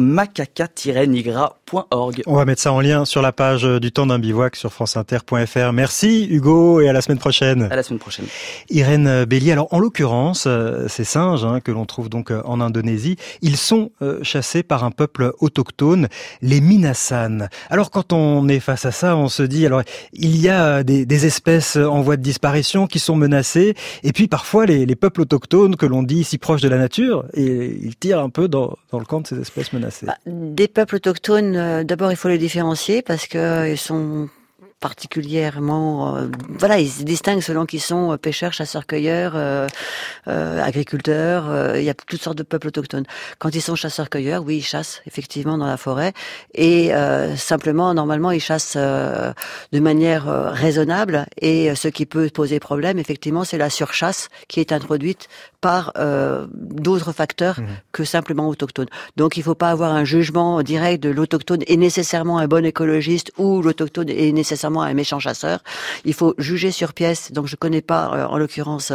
[0.75, 4.19] tiré nigra on va mettre ça en lien sur la page euh, du temps d'un
[4.19, 5.73] bivouac sur franceinter.fr.
[5.73, 7.67] Merci Hugo et à la semaine prochaine.
[7.71, 8.25] À la semaine prochaine.
[8.69, 12.61] Irène Bellier, alors en l'occurrence, euh, ces singes hein, que l'on trouve donc euh, en
[12.61, 16.07] Indonésie, ils sont euh, chassés par un peuple autochtone,
[16.41, 17.47] les Minasan.
[17.69, 21.05] Alors quand on est face à ça, on se dit, alors il y a des,
[21.05, 25.21] des espèces en voie de disparition qui sont menacées, et puis parfois les, les peuples
[25.21, 28.77] autochtones que l'on dit si proches de la nature, et ils tirent un peu dans,
[28.91, 30.05] dans le camp de ces espèces menacées.
[30.05, 34.29] Bah, des peuples autochtones, euh, d'abord il faut les différencier parce que euh, sont
[34.81, 36.27] particulièrement, euh,
[36.57, 39.67] voilà, ils se distinguent selon qu'ils sont pêcheurs, chasseurs, cueilleurs, euh,
[40.27, 41.77] euh, agriculteurs.
[41.77, 43.05] il y a toutes sortes de peuples autochtones.
[43.37, 46.13] Quand ils sont chasseurs, cueilleurs, oui, ils chassent effectivement dans la forêt
[46.55, 46.91] et
[47.37, 51.27] simplement, normalement, ils chassent de manière raisonnable.
[51.39, 55.27] Et ce qui peut poser problème, effectivement, c'est la surchasse qui est introduite
[55.61, 55.93] par
[56.53, 57.65] d'autres facteurs mmh.
[57.91, 58.89] que simplement autochtones.
[59.15, 62.65] Donc, il ne faut pas avoir un jugement direct de l'autochtone est nécessairement un bon
[62.65, 65.59] écologiste ou l'autochtone est nécessairement un méchant chasseur.
[66.05, 67.31] Il faut juger sur pièce.
[67.31, 68.93] Donc je connais pas euh, en l'occurrence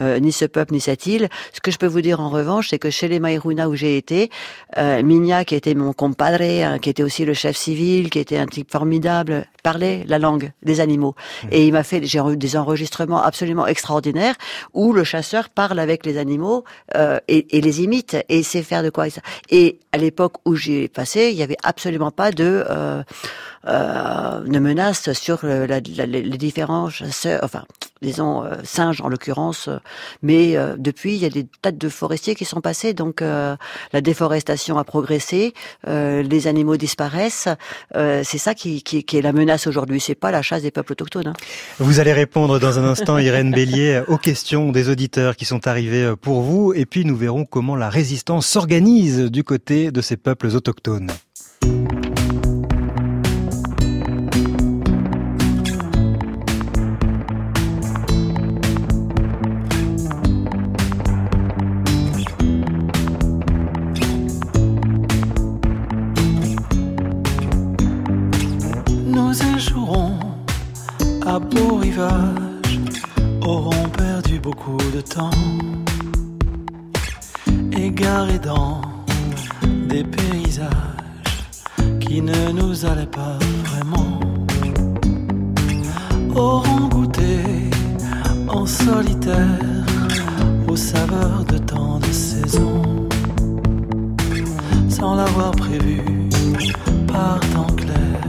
[0.00, 1.28] euh, ni ce peuple ni cette île.
[1.52, 3.96] Ce que je peux vous dire en revanche, c'est que chez les Maïruna où j'ai
[3.96, 4.30] été,
[4.78, 8.38] euh, Minya qui était mon compadre, hein, qui était aussi le chef civil, qui était
[8.38, 11.14] un type formidable, parlait la langue des animaux.
[11.16, 11.48] Mmh.
[11.50, 14.34] Et il m'a fait j'ai eu des enregistrements absolument extraordinaires
[14.74, 16.64] où le chasseur parle avec les animaux
[16.94, 19.06] euh, et, et, les imite et sait faire de quoi.
[19.50, 22.64] Et à l'époque où j'ai passé, il y avait absolument pas de
[23.66, 27.64] euh, euh, de menace sur la, les différents chasseurs, enfin
[28.02, 29.68] disons euh, singes en l'occurrence.
[30.22, 33.56] Mais euh, depuis, il y a des tas de forestiers qui sont passés, donc euh,
[33.92, 35.54] la déforestation a progressé,
[35.86, 37.48] les animaux disparaissent.
[37.94, 40.00] c'est ça qui, qui, qui, est la menace aujourd'hui.
[40.00, 41.28] C'est pas la chasse des peuples autochtones.
[41.28, 41.32] Hein.
[41.78, 46.14] Vous allez répondre dans un instant, Irène Bélier, aux questions des auditeurs qui sont arrivés
[46.20, 50.48] pour vous, et puis nous verrons comment la résistance s'organise du côté de ces peuples
[50.48, 51.10] autochtones.
[74.46, 75.42] Beaucoup de temps,
[77.72, 78.80] égarés dans
[79.88, 80.70] des paysages
[81.98, 84.20] qui ne nous allaient pas vraiment,
[86.32, 87.34] auront goûté
[88.46, 89.84] en solitaire
[90.68, 93.08] aux saveurs de tant de saisons,
[94.88, 96.00] sans l'avoir prévu
[97.08, 98.20] par temps clair,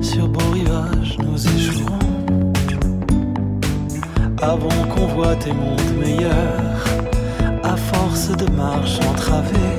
[0.00, 1.97] sur beau rivage nous échouerons
[4.42, 6.84] avant qu'on voit tes mondes meilleurs,
[7.64, 9.78] à force de marche entravée,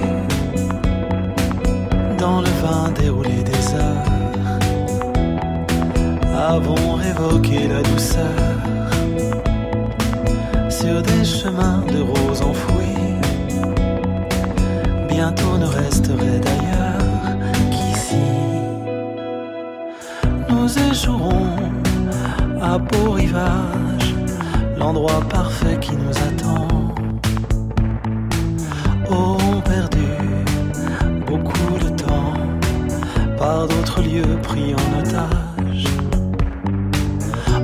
[2.17, 4.05] dans le vin déroulé des heures,
[6.35, 8.59] avons révoqué la douceur
[10.69, 12.85] sur des chemins de roses enfouis.
[15.09, 17.37] Bientôt ne resterait d'ailleurs
[17.71, 18.25] qu'ici,
[20.49, 21.55] nous échouerons
[22.61, 23.88] à beau rivage
[24.79, 26.67] l'endroit parfait qui nous attend.
[29.09, 30.07] Auront perdu
[31.27, 32.33] beaucoup de temps
[33.37, 35.85] par d'autres lieux pris en otage.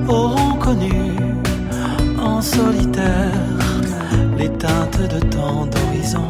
[0.07, 1.15] Auront connu
[2.19, 3.31] en solitaire
[4.37, 6.27] les teintes de tant d'horizons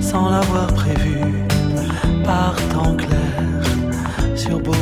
[0.00, 1.20] sans l'avoir prévu
[2.24, 3.38] par temps clair
[4.34, 4.72] sur beau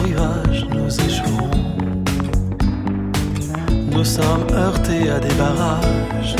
[4.07, 6.37] sommes heurtés à des barrages,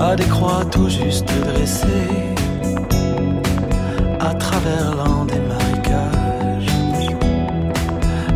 [0.00, 2.10] à des croix tout juste dressées,
[4.18, 6.74] à travers l'un des marécages.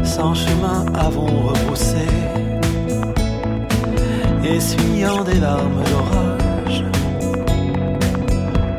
[0.05, 2.07] Sans chemin avons repoussé,
[4.45, 6.85] essuyant des larmes d'orage,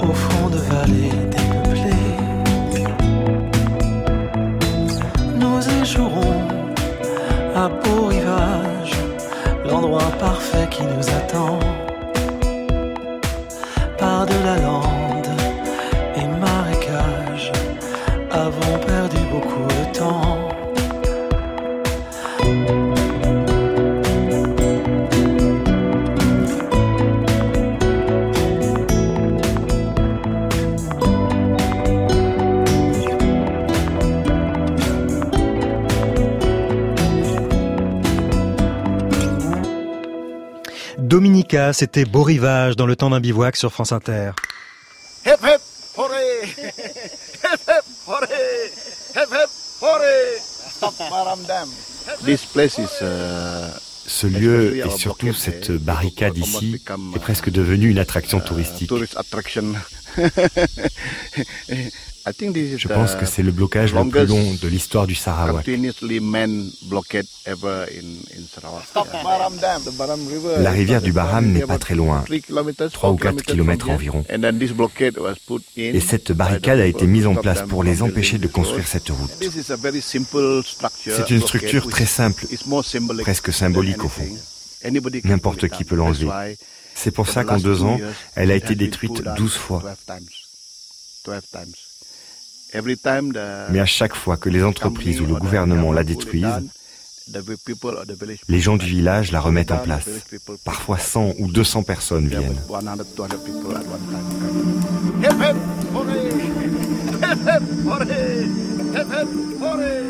[0.01, 1.26] au fond de vallées
[9.81, 11.66] l'endroit parfait qui nous attend.
[41.73, 44.31] C'était Beau Rivage dans le temps d'un bivouac sur France Inter.
[45.25, 45.61] Hip hip
[45.97, 46.47] hooray!
[46.57, 48.71] Hip hip hooray!
[49.15, 49.49] Hip hip
[49.81, 50.37] hooray!
[52.23, 53.71] This place is, uh...
[54.07, 56.81] Ce lieu et surtout cette barricade ici
[57.15, 58.89] est presque devenu une attraction touristique.
[62.27, 65.65] Je pense que c'est le blocage le plus long de l'histoire du Sarawak.
[70.59, 72.25] La rivière du Baram n'est pas très loin,
[72.91, 74.25] 3 ou 4 kilomètres environ.
[75.77, 79.31] Et cette barricade a été mise en place pour les empêcher de construire cette route.
[80.97, 82.45] C'est une structure très simple,
[83.23, 84.27] presque symbolique au fond.
[85.23, 86.29] N'importe qui peut l'enlever.
[86.93, 87.99] C'est pour ça qu'en deux ans,
[88.35, 89.83] elle a été détruite 12 fois.
[93.71, 96.45] Mais à chaque fois que les entreprises ou le gouvernement la détruisent,
[98.47, 100.07] les gens du village la remettent en place.
[100.63, 102.55] Parfois 100 ou 200 personnes viennent.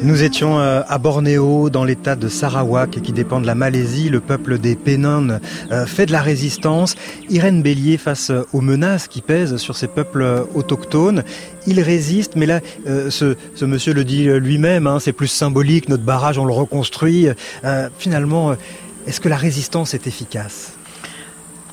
[0.03, 4.09] Nous étions euh, à Bornéo, dans l'état de Sarawak, qui dépend de la Malaisie.
[4.09, 5.39] Le peuple des Pénins
[5.71, 6.95] euh, fait de la résistance.
[7.29, 11.23] Irène Bélier, face aux menaces qui pèsent sur ces peuples autochtones,
[11.65, 12.35] il résiste.
[12.35, 15.89] Mais là, euh, ce, ce, monsieur le dit lui-même, hein, c'est plus symbolique.
[15.89, 17.27] Notre barrage, on le reconstruit.
[17.97, 18.55] finalement,
[19.07, 20.76] est-ce que la résistance est efficace?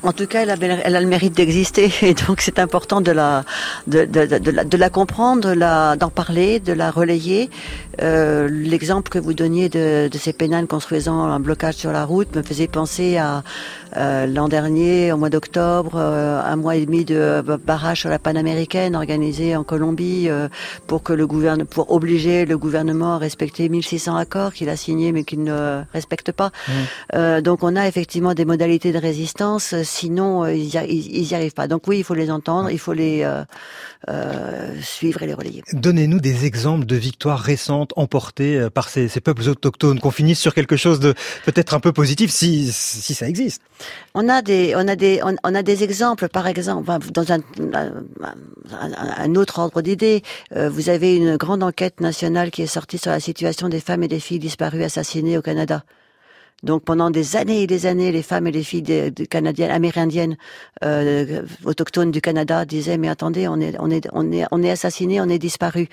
[0.03, 5.55] En tout cas, elle a, le mérite d'exister et donc c'est important de la comprendre,
[5.95, 7.49] d'en parler, de la relayer.
[8.01, 12.35] Euh, L'exemple que vous donniez de, de ces pénales construisant un blocage sur la route
[12.35, 13.43] me faisait penser à
[13.97, 18.19] euh, l'an dernier, au mois d'octobre, euh, un mois et demi de barrage sur la
[18.19, 20.49] panaméricaine organisé en Colombie euh,
[20.87, 25.11] pour que le gouvernement, pour obliger le gouvernement à respecter 1600 accords qu'il a signés
[25.11, 26.51] mais qu'il ne respecte pas.
[26.67, 27.41] Mmh.
[27.41, 31.67] donc on a effectivement des modalités de résistance sinon euh, ils n'y arrivent pas.
[31.67, 33.43] Donc oui, il faut les entendre, il faut les euh,
[34.09, 35.63] euh, suivre et les relayer.
[35.73, 40.75] Donnez-nous des exemples de victoires récentes emportées par ces, peuples autochtones, qu'on finisse sur quelque
[40.75, 41.13] chose de
[41.45, 43.61] peut-être un peu positif, si, si ça existe.
[44.13, 47.39] On a des, on a des, on, a des exemples, par exemple, dans un,
[47.73, 47.91] un,
[49.17, 50.23] un autre ordre d'idées.
[50.55, 54.07] vous avez une grande enquête nationale qui est sortie sur la situation des femmes et
[54.07, 55.83] des filles disparues assassinées au Canada.
[56.65, 59.71] Donc pendant des années et des années, les femmes et les filles de, de canadiennes,
[59.71, 60.37] amérindiennes,
[60.83, 64.71] euh, autochtones du Canada disaient mais attendez, on est on est on est on est
[64.71, 65.87] assassiné, on est disparu.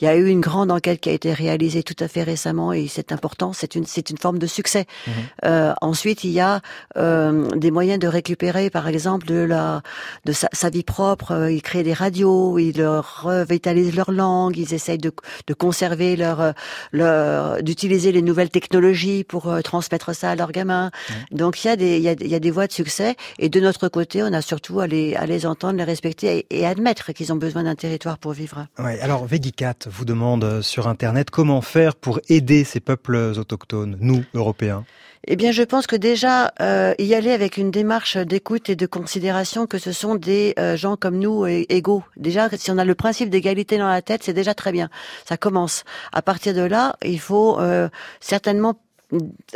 [0.00, 2.72] Il y a eu une grande enquête qui a été réalisée tout à fait récemment
[2.72, 4.86] et c'est important, c'est une c'est une forme de succès.
[5.06, 5.10] Mmh.
[5.44, 6.60] Euh, ensuite, il y a
[6.96, 9.82] euh, des moyens de récupérer, par exemple, de la
[10.24, 11.32] de sa, sa vie propre.
[11.32, 15.12] Euh, ils créent des radios, ils revitalisent leur langue, ils essayent de
[15.46, 16.52] de conserver leur
[16.92, 20.90] leur d'utiliser les nouvelles technologies pour euh, transmettre ça à leurs gamins.
[21.30, 23.48] Donc il y, a des, il, y a, y a des voies de succès et
[23.48, 26.66] de notre côté, on a surtout à les, à les entendre, les respecter et, et
[26.66, 28.66] admettre qu'ils ont besoin d'un territoire pour vivre.
[28.78, 33.96] Ouais, alors Vegicat vous demande euh, sur Internet comment faire pour aider ces peuples autochtones,
[34.00, 34.84] nous, Européens?
[35.28, 38.86] Eh bien, je pense que déjà euh, y aller avec une démarche d'écoute et de
[38.86, 42.04] considération que ce sont des euh, gens comme nous égaux.
[42.16, 44.88] Déjà, si on a le principe d'égalité dans la tête, c'est déjà très bien.
[45.28, 45.82] Ça commence.
[46.12, 47.88] À partir de là, il faut euh,
[48.20, 48.74] certainement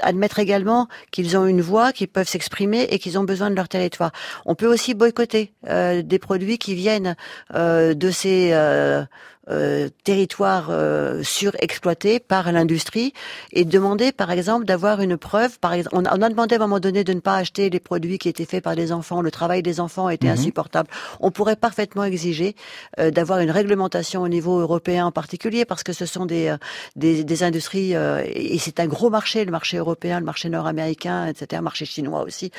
[0.01, 3.69] admettre également qu'ils ont une voix, qu'ils peuvent s'exprimer et qu'ils ont besoin de leur
[3.69, 4.13] territoire.
[4.47, 7.17] On peut aussi boycotter euh, des produits qui viennent
[7.55, 9.05] euh, de ces euh,
[9.51, 13.13] euh, territoires euh, surexploités par l'industrie
[13.53, 15.59] et demander, par exemple, d'avoir une preuve.
[15.59, 18.19] Par exemple, on a, demandé à un moment donné de ne pas acheter les produits
[18.19, 19.23] qui étaient faits par des enfants.
[19.23, 20.35] Le travail des enfants était mhm.
[20.35, 20.89] insupportable.
[21.19, 22.55] On pourrait parfaitement exiger
[23.01, 26.55] euh, d'avoir une réglementation au niveau européen en particulier parce que ce sont des
[26.97, 31.47] des, des industries et c'est un gros marché, le marché européen, le marché nord-américain, etc.,
[31.55, 32.51] le marché chinois aussi.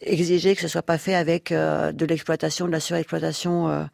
[0.00, 3.88] Exiger que ce soit pas fait avec de l'exploitation, de la surexploitation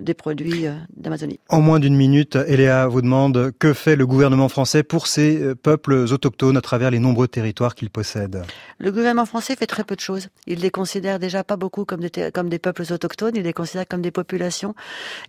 [0.00, 1.38] des produits euh, d'Amazonie.
[1.48, 5.54] En moins d'une minute, Eléa vous demande que fait le gouvernement français pour ces euh,
[5.54, 8.42] peuples autochtones à travers les nombreux territoires qu'il possède.
[8.78, 10.28] Le gouvernement français fait très peu de choses.
[10.46, 13.86] Il les considère déjà pas beaucoup comme des, comme des peuples autochtones, il les considère
[13.88, 14.74] comme des populations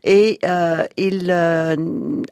[0.04, 1.76] et euh, il euh,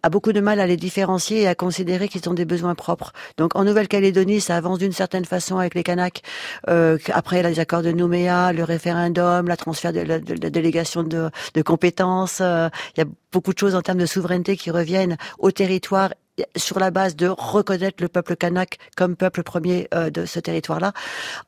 [0.04, 3.14] a beaucoup de mal à les différencier et à considérer qu'ils ont des besoins propres.
[3.38, 6.22] Donc en Nouvelle-Calédonie, ça avance d'une certaine façon avec les Kanaks.
[6.70, 11.30] Euh, après les accords de Nouméa, le référendum, la transfert de la, de, délégation de,
[11.54, 15.18] de compétences, euh, il y a beaucoup de choses en termes de souveraineté qui reviennent
[15.40, 16.14] au territoire
[16.56, 20.94] sur la base de reconnaître le peuple kanak comme peuple premier euh, de ce territoire-là.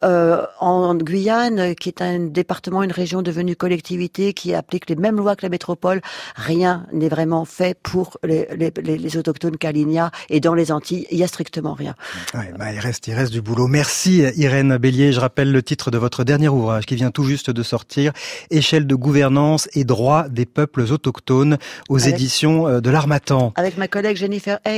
[0.04, 5.18] Euh, en Guyane, qui est un département, une région devenue collectivité, qui applique les mêmes
[5.18, 6.02] lois que la métropole,
[6.36, 11.18] rien n'est vraiment fait pour les, les, les autochtones Kalinia et dans les Antilles, il
[11.18, 11.96] y a strictement rien.
[12.34, 13.68] Ouais, bah, il reste, il reste du boulot.
[13.68, 15.12] Merci Irène Bélier.
[15.12, 18.14] Je rappelle le titre de votre dernier ouvrage qui vient tout juste de sortir,
[18.52, 21.58] Échelle de gouvernance et droits des peuples autochtones
[21.90, 23.54] aux avec, éditions euh, de l'Armatan.
[23.56, 24.77] Avec ma collègue Jennifer Hay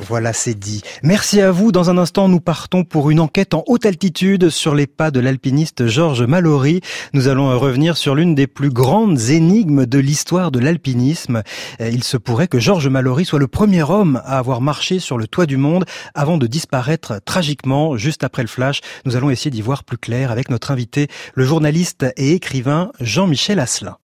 [0.00, 0.82] Voilà, c'est dit.
[1.02, 1.70] Merci à vous.
[1.70, 5.20] Dans un instant, nous partons pour une enquête en haute altitude sur les pas de
[5.20, 6.80] l'alpiniste Georges Mallory.
[7.12, 11.42] Nous allons revenir sur l'une des plus grandes énigmes de l'histoire de l'alpinisme.
[11.80, 15.18] Euh, il se pourrait que Georges Mallory soit le premier homme à avoir marché sur
[15.18, 18.80] le toit du monde avant de disparaître tragiquement juste après le flash.
[19.04, 23.60] Nous allons essayer d'y voir plus clair avec notre invité, le journaliste et écrivain Jean-Michel
[23.60, 23.96] Asselin.